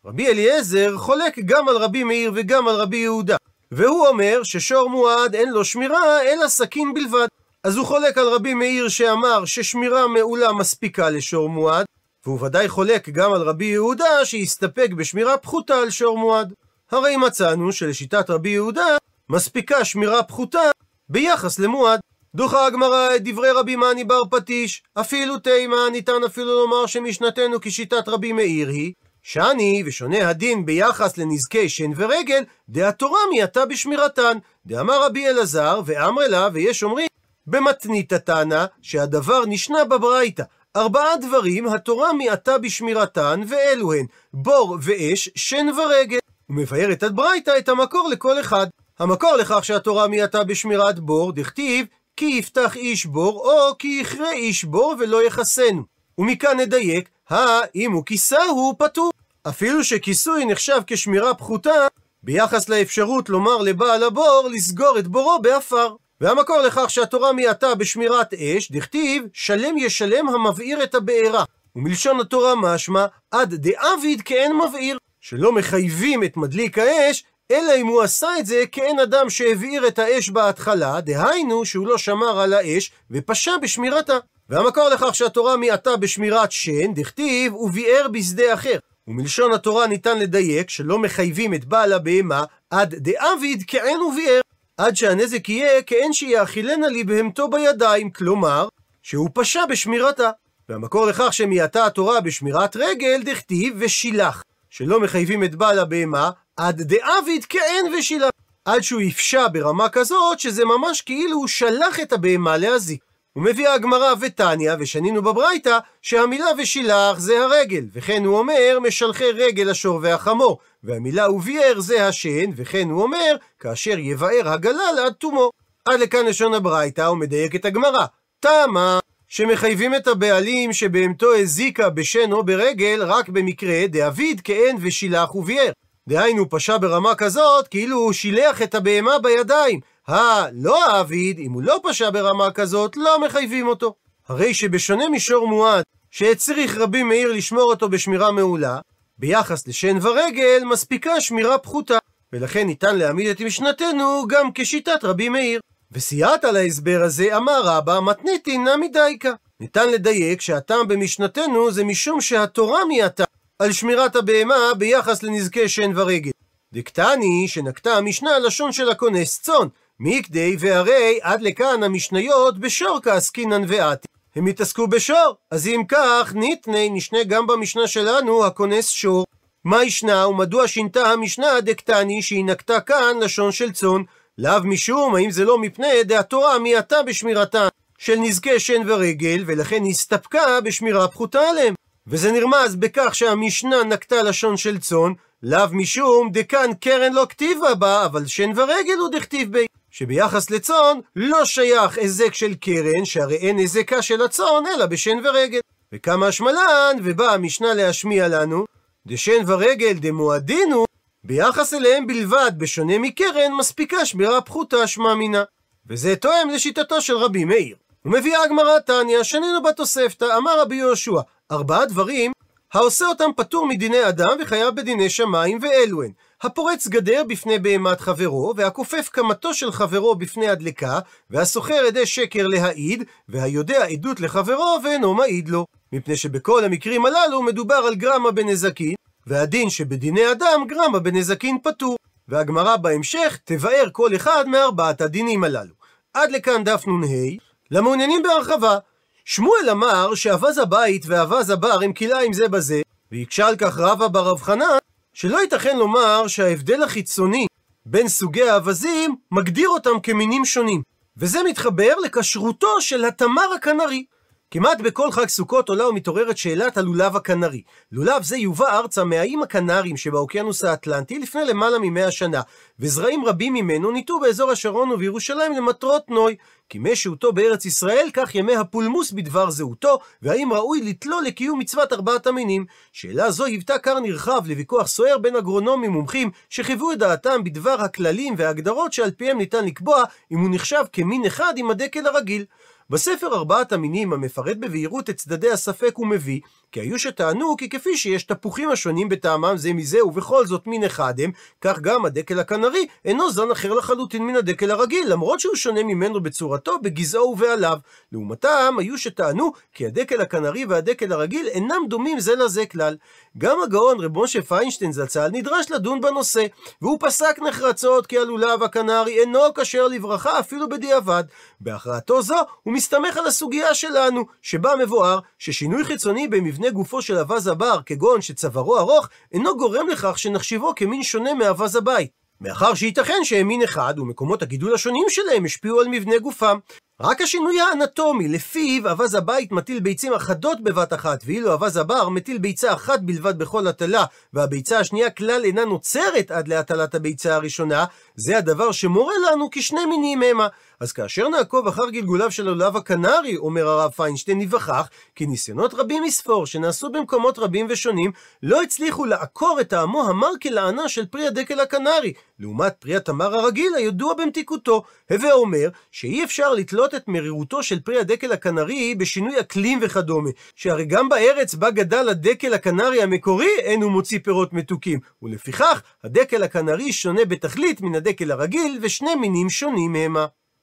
רבי 0.04 0.26
אליעזר 0.26 0.96
חולק 0.96 1.38
גם 1.38 1.68
על 1.68 1.76
רבי 1.76 2.04
מאיר 2.04 2.32
וגם 2.34 2.68
על 2.68 2.74
רבי 2.74 2.96
יהודה. 2.96 3.36
והוא 3.72 4.06
אומר 4.06 4.42
ששור 4.42 4.90
מועד 4.90 5.34
אין 5.34 5.50
לו 5.52 5.64
שמירה 5.64 6.22
אלא 6.22 6.48
סכין 6.48 6.94
בלבד. 6.94 7.26
אז 7.64 7.76
הוא 7.76 7.86
חולק 7.86 8.18
על 8.18 8.28
רבי 8.28 8.54
מאיר 8.54 8.88
שאמר 8.88 9.44
ששמירה 9.44 10.06
מעולה 10.08 10.52
מספיקה 10.52 11.10
לשור 11.10 11.48
מועד, 11.48 11.86
והוא 12.26 12.46
ודאי 12.46 12.68
חולק 12.68 13.08
גם 13.08 13.32
על 13.32 13.42
רבי 13.42 13.64
יהודה 13.64 14.24
שהסתפק 14.24 14.90
בשמירה 14.96 15.36
פחותה 15.36 15.74
על 15.74 15.90
שור 15.90 16.18
מועד. 16.18 16.54
הרי 16.90 17.16
מצאנו 17.16 17.72
שלשיטת 17.72 18.30
רבי 18.30 18.48
יהודה 18.48 18.96
מספיקה 19.28 19.84
שמירה 19.84 20.22
פחותה 20.22 20.70
ביחס 21.08 21.58
למועד. 21.58 22.00
דוחה 22.34 22.66
הגמרא 22.66 23.16
את 23.16 23.24
דברי 23.24 23.50
רבי 23.50 23.76
מאני 23.76 24.04
בר 24.04 24.20
פטיש, 24.30 24.82
אפילו 24.94 25.38
תימה 25.38 25.76
ניתן 25.92 26.24
אפילו 26.26 26.46
לומר 26.46 26.86
שמשנתנו 26.86 27.56
כשיטת 27.62 28.08
רבי 28.08 28.32
מאיר 28.32 28.68
היא, 28.68 28.92
שאני 29.22 29.82
ושונה 29.86 30.28
הדין 30.28 30.66
ביחס 30.66 31.18
לנזקי 31.18 31.68
שן 31.68 31.90
ורגל, 31.96 32.44
דהתורה 32.68 33.20
מיעטה 33.30 33.66
בשמירתן, 33.66 34.38
דאמר 34.66 35.04
רבי 35.04 35.28
אלעזר, 35.28 35.80
ואמר 35.86 36.28
לה, 36.28 36.48
ויש 36.52 36.82
אומרים, 36.82 37.08
במתניתא 37.46 38.12
תנא, 38.12 38.64
שהדבר 38.82 39.46
נשנה 39.46 39.84
בברייתא. 39.84 40.42
ארבעה 40.76 41.16
דברים 41.16 41.68
התורה 41.68 42.12
מיעטה 42.12 42.58
בשמירתן, 42.58 43.40
ואלו 43.48 43.92
הן 43.92 44.06
בור 44.32 44.78
ואש, 44.82 45.28
שן 45.34 45.66
ורגל. 45.78 46.18
ומבארת 46.50 47.04
ברייתא 47.04 47.58
את 47.58 47.68
המקור 47.68 48.08
לכל 48.08 48.40
אחד. 48.40 48.66
המקור 48.98 49.32
לכך 49.36 49.64
שהתורה 49.64 50.08
מיעטה 50.08 50.44
בשמירת 50.44 50.98
בור, 50.98 51.32
דכתיב, 51.32 51.86
כי 52.16 52.24
יפתח 52.24 52.76
איש 52.76 53.06
בור, 53.06 53.38
או 53.44 53.78
כי 53.78 53.98
יכרה 54.02 54.32
איש 54.32 54.64
בור 54.64 54.94
ולא 54.98 55.26
יכסנו. 55.26 55.82
ומכאן 56.18 56.60
נדייק, 56.60 57.08
הא 57.28 57.60
אם 57.60 57.92
הוא 57.92 58.04
כיסהו 58.06 58.74
פטור. 58.78 59.12
אפילו 59.48 59.84
שכיסוי 59.84 60.44
נחשב 60.44 60.80
כשמירה 60.86 61.34
פחותה, 61.34 61.86
ביחס 62.22 62.68
לאפשרות 62.68 63.28
לומר 63.28 63.56
לבעל 63.56 64.02
הבור 64.02 64.48
לסגור 64.52 64.98
את 64.98 65.08
בורו 65.08 65.38
בעפר. 65.42 65.94
והמקור 66.20 66.58
לכך 66.58 66.90
שהתורה 66.90 67.32
מיעטה 67.32 67.74
בשמירת 67.74 68.34
אש, 68.34 68.72
דכתיב, 68.72 69.24
שלם 69.32 69.78
ישלם 69.78 70.28
המבעיר 70.28 70.82
את 70.82 70.94
הבעירה. 70.94 71.44
ומלשון 71.76 72.20
התורה 72.20 72.54
משמע, 72.54 73.06
עד 73.30 73.54
דאביד 73.54 74.22
כאין 74.22 74.52
מבעיר, 74.56 74.98
שלא 75.20 75.52
מחייבים 75.52 76.24
את 76.24 76.36
מדליק 76.36 76.78
האש, 76.78 77.24
אלא 77.50 77.72
אם 77.76 77.86
הוא 77.86 78.02
עשה 78.02 78.28
את 78.38 78.46
זה 78.46 78.64
כאין 78.72 79.00
אדם 79.00 79.30
שהבעיר 79.30 79.88
את 79.88 79.98
האש 79.98 80.28
בהתחלה, 80.28 81.00
דהיינו 81.00 81.64
שהוא 81.64 81.86
לא 81.86 81.98
שמר 81.98 82.40
על 82.40 82.54
האש 82.54 82.92
ופשע 83.10 83.56
בשמירתה. 83.56 84.18
והמקור 84.48 84.88
לכך 84.88 85.14
שהתורה 85.14 85.56
מיעטה 85.56 85.96
בשמירת 85.96 86.52
שן, 86.52 86.94
דכתיב, 86.94 87.54
וביער 87.54 88.08
בשדה 88.08 88.54
אחר. 88.54 88.78
ומלשון 89.08 89.52
התורה 89.52 89.86
ניתן 89.86 90.18
לדייק 90.18 90.70
שלא 90.70 90.98
מחייבים 90.98 91.54
את 91.54 91.64
בעל 91.64 91.92
הבהמה 91.92 92.44
עד 92.70 92.94
דאביד 92.94 93.64
כאין 93.66 94.02
וביער. 94.02 94.40
עד 94.80 94.96
שהנזק 94.96 95.48
יהיה 95.48 95.82
כאין 95.82 96.12
שיאכילנה 96.12 96.88
לי 96.88 97.04
בהמתו 97.04 97.48
בידיים, 97.48 98.10
כלומר, 98.10 98.68
שהוא 99.02 99.30
פשע 99.34 99.66
בשמירתה. 99.66 100.30
והמקור 100.68 101.06
לכך 101.06 101.32
שמיעטה 101.32 101.86
התורה 101.86 102.20
בשמירת 102.20 102.76
רגל, 102.76 103.22
דכתיב 103.24 103.76
ושילח. 103.78 104.42
שלא 104.70 105.00
מחייבים 105.00 105.44
את 105.44 105.54
בעל 105.54 105.78
הבהמה 105.78 106.30
עד 106.56 106.82
דאביד 106.82 107.44
כאין 107.44 107.94
ושילח. 107.98 108.30
עד 108.64 108.80
שהוא 108.80 109.00
יפשע 109.00 109.46
ברמה 109.52 109.88
כזאת, 109.88 110.40
שזה 110.40 110.64
ממש 110.64 111.02
כאילו 111.02 111.36
הוא 111.36 111.48
שלח 111.48 112.00
את 112.02 112.12
הבהמה 112.12 112.56
להזיק. 112.56 113.04
ומביאה 113.36 113.74
הגמרא 113.74 114.14
ותניא, 114.20 114.72
ושנינו 114.78 115.22
בברייתא, 115.22 115.78
שהמילה 116.02 116.46
ושילח 116.58 117.18
זה 117.18 117.44
הרגל, 117.44 117.84
וכן 117.92 118.24
הוא 118.24 118.38
אומר 118.38 118.78
משלחי 118.82 119.32
רגל 119.32 119.70
השור 119.70 119.98
והחמור, 120.02 120.58
והמילה 120.84 121.30
וביער 121.30 121.80
זה 121.80 122.08
השן, 122.08 122.50
וכן 122.56 122.90
הוא 122.90 123.02
אומר 123.02 123.36
כאשר 123.60 123.98
יבער 123.98 124.48
הגלל 124.48 124.98
עד 125.06 125.12
תומו. 125.12 125.50
עד 125.84 126.00
לכאן 126.00 126.26
לשון 126.26 126.54
הברייתא, 126.54 127.02
ומדייק 127.02 127.54
את 127.54 127.64
הגמרא. 127.64 128.06
תמה 128.40 128.98
שמחייבים 129.28 129.94
את 129.94 130.08
הבעלים 130.08 130.72
שבהמתו 130.72 131.34
הזיקה 131.34 131.90
בשן 131.90 132.32
או 132.32 132.44
ברגל 132.44 133.02
רק 133.06 133.28
במקרה 133.28 133.86
דאביד 133.86 134.40
כאין 134.40 134.76
ושילח 134.80 135.34
וביער. 135.34 135.72
דהיינו 136.08 136.50
פשע 136.50 136.76
ברמה 136.78 137.14
כזאת 137.14 137.68
כאילו 137.68 137.96
הוא 137.96 138.12
שילח 138.12 138.62
את 138.62 138.74
הבהמה 138.74 139.18
בידיים, 139.18 139.80
הלא 140.10 140.86
האביד, 140.86 141.38
אם 141.38 141.52
הוא 141.52 141.62
לא 141.62 141.80
פשע 141.82 142.10
ברמה 142.10 142.50
כזאת, 142.50 142.96
לא 142.96 143.20
מחייבים 143.26 143.66
אותו. 143.66 143.94
הרי 144.28 144.54
שבשונה 144.54 145.08
משור 145.08 145.48
מועד, 145.48 145.84
שהצריך 146.10 146.78
רבי 146.78 147.02
מאיר 147.02 147.32
לשמור 147.32 147.62
אותו 147.62 147.88
בשמירה 147.88 148.30
מעולה, 148.30 148.78
ביחס 149.18 149.68
לשן 149.68 149.98
ורגל 150.02 150.62
מספיקה 150.64 151.20
שמירה 151.20 151.58
פחותה, 151.58 151.98
ולכן 152.32 152.66
ניתן 152.66 152.96
להעמיד 152.96 153.28
את 153.28 153.40
משנתנו 153.40 154.24
גם 154.28 154.48
כשיטת 154.54 155.04
רבי 155.04 155.28
מאיר. 155.28 155.60
וסייעת 155.92 156.44
על 156.44 156.56
ההסבר 156.56 157.02
הזה 157.04 157.36
אמר 157.36 157.60
רבא 157.64 158.00
מתניתי 158.00 158.58
נמי 158.58 158.88
דייקה. 158.88 159.32
ניתן 159.60 159.90
לדייק 159.90 160.40
שהטעם 160.40 160.88
במשנתנו 160.88 161.70
זה 161.70 161.84
משום 161.84 162.20
שהתורה 162.20 162.84
מיעטה 162.84 163.24
על 163.58 163.72
שמירת 163.72 164.16
הבהמה 164.16 164.74
ביחס 164.78 165.22
לנזקי 165.22 165.68
שן 165.68 165.92
ורגל. 165.96 166.30
דקטני 166.72 167.48
שנקטה 167.48 167.96
המשנה 167.96 168.38
לשון 168.38 168.72
של 168.72 168.90
הכונס 168.90 169.40
צאן, 169.40 169.68
מקדי 170.02 170.56
והרי 170.58 171.18
עד 171.22 171.42
לכאן 171.42 171.82
המשניות 171.82 172.58
בשור 172.58 173.00
כעסקינן 173.02 173.62
ואתי. 173.68 174.08
הם 174.36 174.46
התעסקו 174.46 174.86
בשור, 174.86 175.36
אז 175.50 175.66
אם 175.66 175.82
כך, 175.88 176.32
ניתני 176.34 176.90
נשנה 176.90 177.24
גם 177.24 177.46
במשנה 177.46 177.88
שלנו 177.88 178.44
הכונס 178.46 178.88
שור. 178.88 179.26
מה 179.64 179.84
ישנה 179.84 180.28
ומדוע 180.28 180.68
שינתה 180.68 181.12
המשנה 181.12 181.60
דקטני 181.60 182.22
שהיא 182.22 182.44
נקטה 182.44 182.80
כאן 182.80 183.16
לשון 183.20 183.52
של 183.52 183.72
צאן? 183.72 184.02
לאו 184.38 184.64
משום, 184.64 185.14
האם 185.14 185.30
זה 185.30 185.44
לא 185.44 185.58
מפני 185.58 186.04
דהתורה 186.04 186.58
מיעטה 186.58 187.02
בשמירתן 187.02 187.68
של 187.98 188.16
נזקי 188.16 188.60
שן 188.60 188.82
ורגל, 188.86 189.44
ולכן 189.46 189.82
הסתפקה 189.90 190.60
בשמירה 190.60 191.08
פחותה 191.08 191.40
עליהם. 191.40 191.74
וזה 192.06 192.32
נרמז 192.32 192.76
בכך 192.76 193.14
שהמשנה 193.14 193.84
נקטה 193.84 194.22
לשון 194.22 194.56
של 194.56 194.78
צאן, 194.78 195.12
לאו 195.42 195.66
משום 195.72 196.30
דכאן 196.32 196.70
קרן 196.80 197.12
לא 197.12 197.26
כתיבה 197.28 197.74
בה, 197.74 198.04
אבל 198.04 198.26
שן 198.26 198.50
ורגל 198.56 198.98
הוא 199.00 199.08
דכתיב 199.12 199.52
בי. 199.52 199.66
שביחס 199.90 200.50
לצאן 200.50 200.98
לא 201.16 201.44
שייך 201.44 201.98
היזק 201.98 202.34
של 202.34 202.54
קרן, 202.54 203.04
שהרי 203.04 203.36
אין 203.36 203.58
היזקה 203.58 204.02
של 204.02 204.22
הצאן 204.22 204.64
אלא 204.74 204.86
בשן 204.86 205.18
ורגל. 205.24 205.60
וכמה 205.92 206.26
השמלן, 206.26 206.96
ובאה 207.04 207.34
המשנה 207.34 207.74
להשמיע 207.74 208.28
לנו, 208.28 208.64
דשן 209.06 209.42
ורגל 209.46 209.92
דמועדינו, 209.92 210.84
ביחס 211.24 211.74
אליהם 211.74 212.06
בלבד, 212.06 212.52
בשונה 212.58 212.98
מקרן, 212.98 213.52
מספיקה 213.58 214.04
שמירה 214.04 214.40
פחותה 214.40 214.86
שמע 214.86 215.14
מינה. 215.14 215.44
וזה 215.88 216.16
תואם 216.16 216.50
לשיטתו 216.50 217.00
של 217.00 217.16
רבי 217.16 217.44
מאיר. 217.44 217.76
ומביאה 218.04 218.42
הגמרא 218.44 218.78
תניא, 218.78 219.22
שנינו 219.22 219.62
בתוספתא, 219.62 220.36
אמר 220.36 220.60
רבי 220.60 220.76
יהושע, 220.76 221.20
ארבעה 221.50 221.86
דברים 221.86 222.32
העושה 222.72 223.06
אותם 223.06 223.30
פטור 223.36 223.66
מדיני 223.66 224.08
אדם 224.08 224.36
וחייב 224.42 224.74
בדיני 224.74 225.10
שמיים, 225.10 225.58
ואלו 225.62 226.02
הן 226.02 226.10
הפורץ 226.42 226.88
גדר 226.88 227.22
בפני 227.28 227.58
בהמת 227.58 228.00
חברו, 228.00 228.52
והכופף 228.56 229.08
קמתו 229.08 229.54
של 229.54 229.72
חברו 229.72 230.14
בפני 230.14 230.48
הדלקה, 230.48 230.98
והסוחר 231.30 231.84
עדי 231.86 232.06
שקר 232.06 232.46
להעיד, 232.46 233.04
והיודע 233.28 233.84
עדות 233.84 234.20
לחברו 234.20 234.78
ואינו 234.84 235.14
מעיד 235.14 235.48
לו. 235.48 235.66
מפני 235.92 236.16
שבכל 236.16 236.64
המקרים 236.64 237.06
הללו 237.06 237.42
מדובר 237.42 237.74
על 237.74 237.94
גרמה 237.94 238.30
בנזקין, 238.30 238.94
והדין 239.26 239.70
שבדיני 239.70 240.32
אדם 240.32 240.64
גרמה 240.68 240.98
בנזקין 240.98 241.58
פטור. 241.62 241.96
והגמרא 242.28 242.76
בהמשך 242.76 243.38
תבאר 243.44 243.88
כל 243.92 244.16
אחד 244.16 244.44
מארבעת 244.48 245.00
הדינים 245.00 245.44
הללו. 245.44 245.74
עד 246.14 246.30
לכאן 246.30 246.64
דף 246.64 246.84
נ"ה, 246.86 247.36
למעוניינים 247.70 248.22
בהרחבה. 248.22 248.78
שמואל 249.24 249.70
אמר 249.70 250.14
שאווז 250.14 250.58
הבית 250.58 251.04
ואווז 251.06 251.50
הבר 251.50 251.78
הם 251.82 251.92
כלאיים 251.92 252.32
זה 252.32 252.48
בזה, 252.48 252.82
והקשה 253.12 253.48
על 253.48 253.56
כך 253.56 253.78
רבא 253.78 254.08
בר 254.08 254.28
רב 254.28 254.42
חנן, 254.42 254.78
שלא 255.14 255.40
ייתכן 255.40 255.78
לומר 255.78 256.26
שההבדל 256.26 256.82
החיצוני 256.82 257.46
בין 257.86 258.08
סוגי 258.08 258.42
האווזים 258.42 259.16
מגדיר 259.30 259.68
אותם 259.68 260.00
כמינים 260.02 260.44
שונים. 260.44 260.82
וזה 261.16 261.38
מתחבר 261.42 261.94
לכשרותו 262.04 262.80
של 262.80 263.04
התמר 263.04 263.52
הכנרי. 263.56 264.04
כמעט 264.52 264.80
בכל 264.80 265.12
חג 265.12 265.28
סוכות 265.28 265.68
עולה 265.68 265.88
ומתעוררת 265.88 266.36
שאלת 266.36 266.76
הלולב 266.76 267.16
הקנרי. 267.16 267.62
לולב 267.92 268.22
זה 268.22 268.36
יובא 268.36 268.78
ארצה 268.78 269.04
מהאיים 269.04 269.42
הקנריים 269.42 269.96
שבאוקיינוס 269.96 270.64
האטלנטי 270.64 271.18
לפני 271.18 271.44
למעלה 271.44 271.78
ממאה 271.78 272.10
שנה, 272.10 272.40
וזרעים 272.80 273.24
רבים 273.24 273.54
ממנו 273.54 273.90
ניטו 273.90 274.20
באזור 274.20 274.50
השרון 274.50 274.90
ובירושלים 274.92 275.52
למטרות 275.52 276.08
נוי. 276.08 276.36
כי 276.68 276.78
מי 276.78 276.96
שהותו 276.96 277.32
בארץ 277.32 277.64
ישראל, 277.64 278.08
כך 278.12 278.34
ימי 278.34 278.56
הפולמוס 278.56 279.12
בדבר 279.12 279.50
זהותו, 279.50 279.98
והאם 280.22 280.52
ראוי 280.52 280.82
לתלו 280.82 281.20
לקיום 281.20 281.58
מצוות 281.58 281.92
ארבעת 281.92 282.26
המינים. 282.26 282.66
שאלה 282.92 283.30
זו 283.30 283.44
היוותה 283.44 283.78
כר 283.78 284.00
נרחב 284.00 284.42
לוויכוח 284.46 284.86
סוער 284.86 285.18
בין 285.18 285.36
אגרונומים 285.36 285.90
מומחים, 285.90 286.30
שחיוו 286.48 286.92
את 286.92 286.98
דעתם 286.98 287.44
בדבר 287.44 287.76
הכללים 287.80 288.34
וההגדרות 288.36 288.92
שעל 288.92 289.10
פיהם 289.10 289.38
ניתן 289.38 289.64
לקבוע 289.64 290.04
אם 290.32 290.38
הוא 290.38 290.48
נחשב 290.52 290.82
כמין 290.92 291.26
אחד 291.26 291.54
עם 291.56 291.70
הדקל 291.70 292.06
הרגיל. 292.06 292.44
בספר 292.90 293.34
ארבעת 293.34 293.72
המינים 293.72 294.12
המפרט 294.12 294.56
בבהירות 294.56 295.10
את 295.10 295.16
צדדי 295.16 295.50
הספק 295.50 295.92
הוא 295.96 296.06
מביא, 296.06 296.40
כי 296.72 296.80
היו 296.80 296.98
שטענו 296.98 297.56
כי 297.56 297.68
כפי 297.68 297.96
שיש 297.96 298.24
תפוחים 298.24 298.70
השונים 298.70 299.08
בטעמם 299.08 299.56
זה 299.56 299.72
מזה 299.72 300.04
ובכל 300.04 300.46
זאת 300.46 300.66
מין 300.66 300.84
אחד 300.84 301.20
הם, 301.20 301.30
כך 301.60 301.78
גם 301.78 302.04
הדקל 302.04 302.40
הקנרי 302.40 302.86
אינו 303.04 303.30
זן 303.30 303.50
אחר 303.50 303.74
לחלוטין 303.74 304.26
מן 304.26 304.36
הדקל 304.36 304.70
הרגיל, 304.70 305.12
למרות 305.12 305.40
שהוא 305.40 305.56
שונה 305.56 305.82
ממנו 305.82 306.20
בצורתו, 306.20 306.78
בגזעו 306.78 307.22
ובעליו. 307.22 307.78
לעומתם 308.12 308.74
היו 308.78 308.98
שטענו 308.98 309.52
כי 309.74 309.86
הדקל 309.86 310.20
הקנרי 310.20 310.64
והדקל 310.64 311.12
הרגיל 311.12 311.48
אינם 311.48 311.86
דומים 311.88 312.20
זה 312.20 312.34
לזה 312.34 312.66
כלל. 312.66 312.96
גם 313.38 313.56
הגאון 313.64 314.00
רב 314.00 314.18
משה 314.18 314.42
פיינשטיין 314.42 314.92
זצ"ל 314.92 315.28
נדרש 315.32 315.70
לדון 315.70 316.00
בנושא, 316.00 316.46
והוא 316.82 316.98
פסק 317.00 317.38
נחרצות 317.48 318.06
כי 318.06 318.18
הלולב 318.18 318.62
הקנרי 318.62 319.20
אינו 319.20 319.40
כשר 319.54 319.88
לברכה 319.88 320.40
אפילו 320.40 320.68
בדיעבד. 320.68 321.24
בהכרעתו 321.60 322.22
זו 322.22 322.36
הוא 322.62 322.74
מסתמך 322.74 323.16
על 323.16 323.26
הסוגיה 323.26 323.74
שלנו, 323.74 324.24
שבה 324.42 324.72
מבואר 324.76 325.18
ששינוי 325.38 325.84
חיצוני 325.84 326.28
במבנה 326.28 326.59
גופו 326.68 327.02
של 327.02 327.18
אווז 327.18 327.46
הבר, 327.46 327.80
כגון 327.86 328.22
שצווארו 328.22 328.78
ארוך, 328.78 329.08
אינו 329.32 329.56
גורם 329.56 329.88
לכך 329.88 330.18
שנחשיבו 330.18 330.72
כמין 330.76 331.02
שונה 331.02 331.34
מאווז 331.34 331.76
הבית. 331.76 332.10
מאחר 332.40 332.74
שייתכן 332.74 333.24
שהם 333.24 333.48
מין 333.48 333.62
אחד, 333.62 333.94
ומקומות 333.98 334.42
הגידול 334.42 334.74
השונים 334.74 335.04
שלהם 335.08 335.44
השפיעו 335.44 335.80
על 335.80 335.88
מבנה 335.88 336.18
גופם. 336.18 336.58
רק 337.02 337.20
השינוי 337.20 337.60
האנטומי, 337.60 338.28
לפיו 338.28 338.88
אווז 338.88 339.14
הבית 339.14 339.52
מטיל 339.52 339.80
ביצים 339.80 340.12
אחדות 340.12 340.60
בבת 340.60 340.92
אחת, 340.92 341.22
ואילו 341.26 341.52
אווז 341.52 341.76
הבר 341.76 342.08
מטיל 342.08 342.38
ביצה 342.38 342.72
אחת 342.72 343.00
בלבד 343.00 343.38
בכל 343.38 343.66
הטלה, 343.66 344.04
והביצה 344.32 344.78
השנייה 344.78 345.10
כלל 345.10 345.44
אינה 345.44 345.64
נוצרת 345.64 346.30
עד 346.30 346.48
להטלת 346.48 346.94
הביצה 346.94 347.34
הראשונה, 347.34 347.84
זה 348.14 348.38
הדבר 348.38 348.72
שמורה 348.72 349.14
לנו 349.30 349.50
כי 349.50 349.62
שני 349.62 349.86
מינים 349.86 350.22
המה. 350.22 350.48
אז 350.80 350.92
כאשר 350.92 351.28
נעקוב 351.28 351.66
אחר 351.66 351.90
גלגוליו 351.90 352.30
של 352.30 352.48
הלולב 352.48 352.76
הקנרי, 352.76 353.36
אומר 353.36 353.68
הרב 353.68 353.90
פיינשטיין, 353.90 354.38
ניווכח 354.38 354.88
כי 355.14 355.26
ניסיונות 355.26 355.74
רבים 355.74 356.02
מספור 356.02 356.46
שנעשו 356.46 356.92
במקומות 356.92 357.38
רבים 357.38 357.66
ושונים, 357.70 358.12
לא 358.42 358.62
הצליחו 358.62 359.04
לעקור 359.04 359.58
את 359.60 359.68
טעמו 359.68 360.08
המר 360.08 360.30
כלענה 360.42 360.88
של 360.88 361.06
פרי 361.06 361.26
הדקל 361.26 361.60
הקנרי, 361.60 362.12
לעומת 362.38 362.74
פרי 362.78 362.96
התמר 362.96 363.34
הרגיל 363.34 363.74
הידוע 363.76 364.14
במתיקותו. 364.14 364.82
הווה 365.10 365.32
אומר 365.32 365.68
שאי 365.90 366.24
אפשר 366.24 366.54
לתלות 366.54 366.89
את 366.94 367.08
מרירותו 367.08 367.62
של 367.62 367.80
פרי 367.80 367.98
הדקל 367.98 368.32
הקנרי 368.32 368.94
בשינוי 368.94 369.40
אקלים 369.40 369.78
וכדומה, 369.82 370.30
שהרי 370.56 370.84
גם 370.84 371.08
בארץ 371.08 371.54
בה 371.54 371.70
גדל 371.70 372.08
הדקל 372.08 372.54
הקנרי 372.54 373.02
המקורי 373.02 373.50
אין 373.58 373.82
הוא 373.82 373.92
מוציא 373.92 374.18
פירות 374.22 374.52
מתוקים, 374.52 375.00
ולפיכך 375.22 375.82
הדקל 376.04 376.42
הקנרי 376.42 376.92
שונה 376.92 377.24
בתכלית 377.24 377.80
מן 377.80 377.94
הדקל 377.94 378.30
הרגיל 378.30 378.78
ושני 378.82 379.14
מינים 379.14 379.50
שונים 379.50 379.94
המה. 379.96 380.26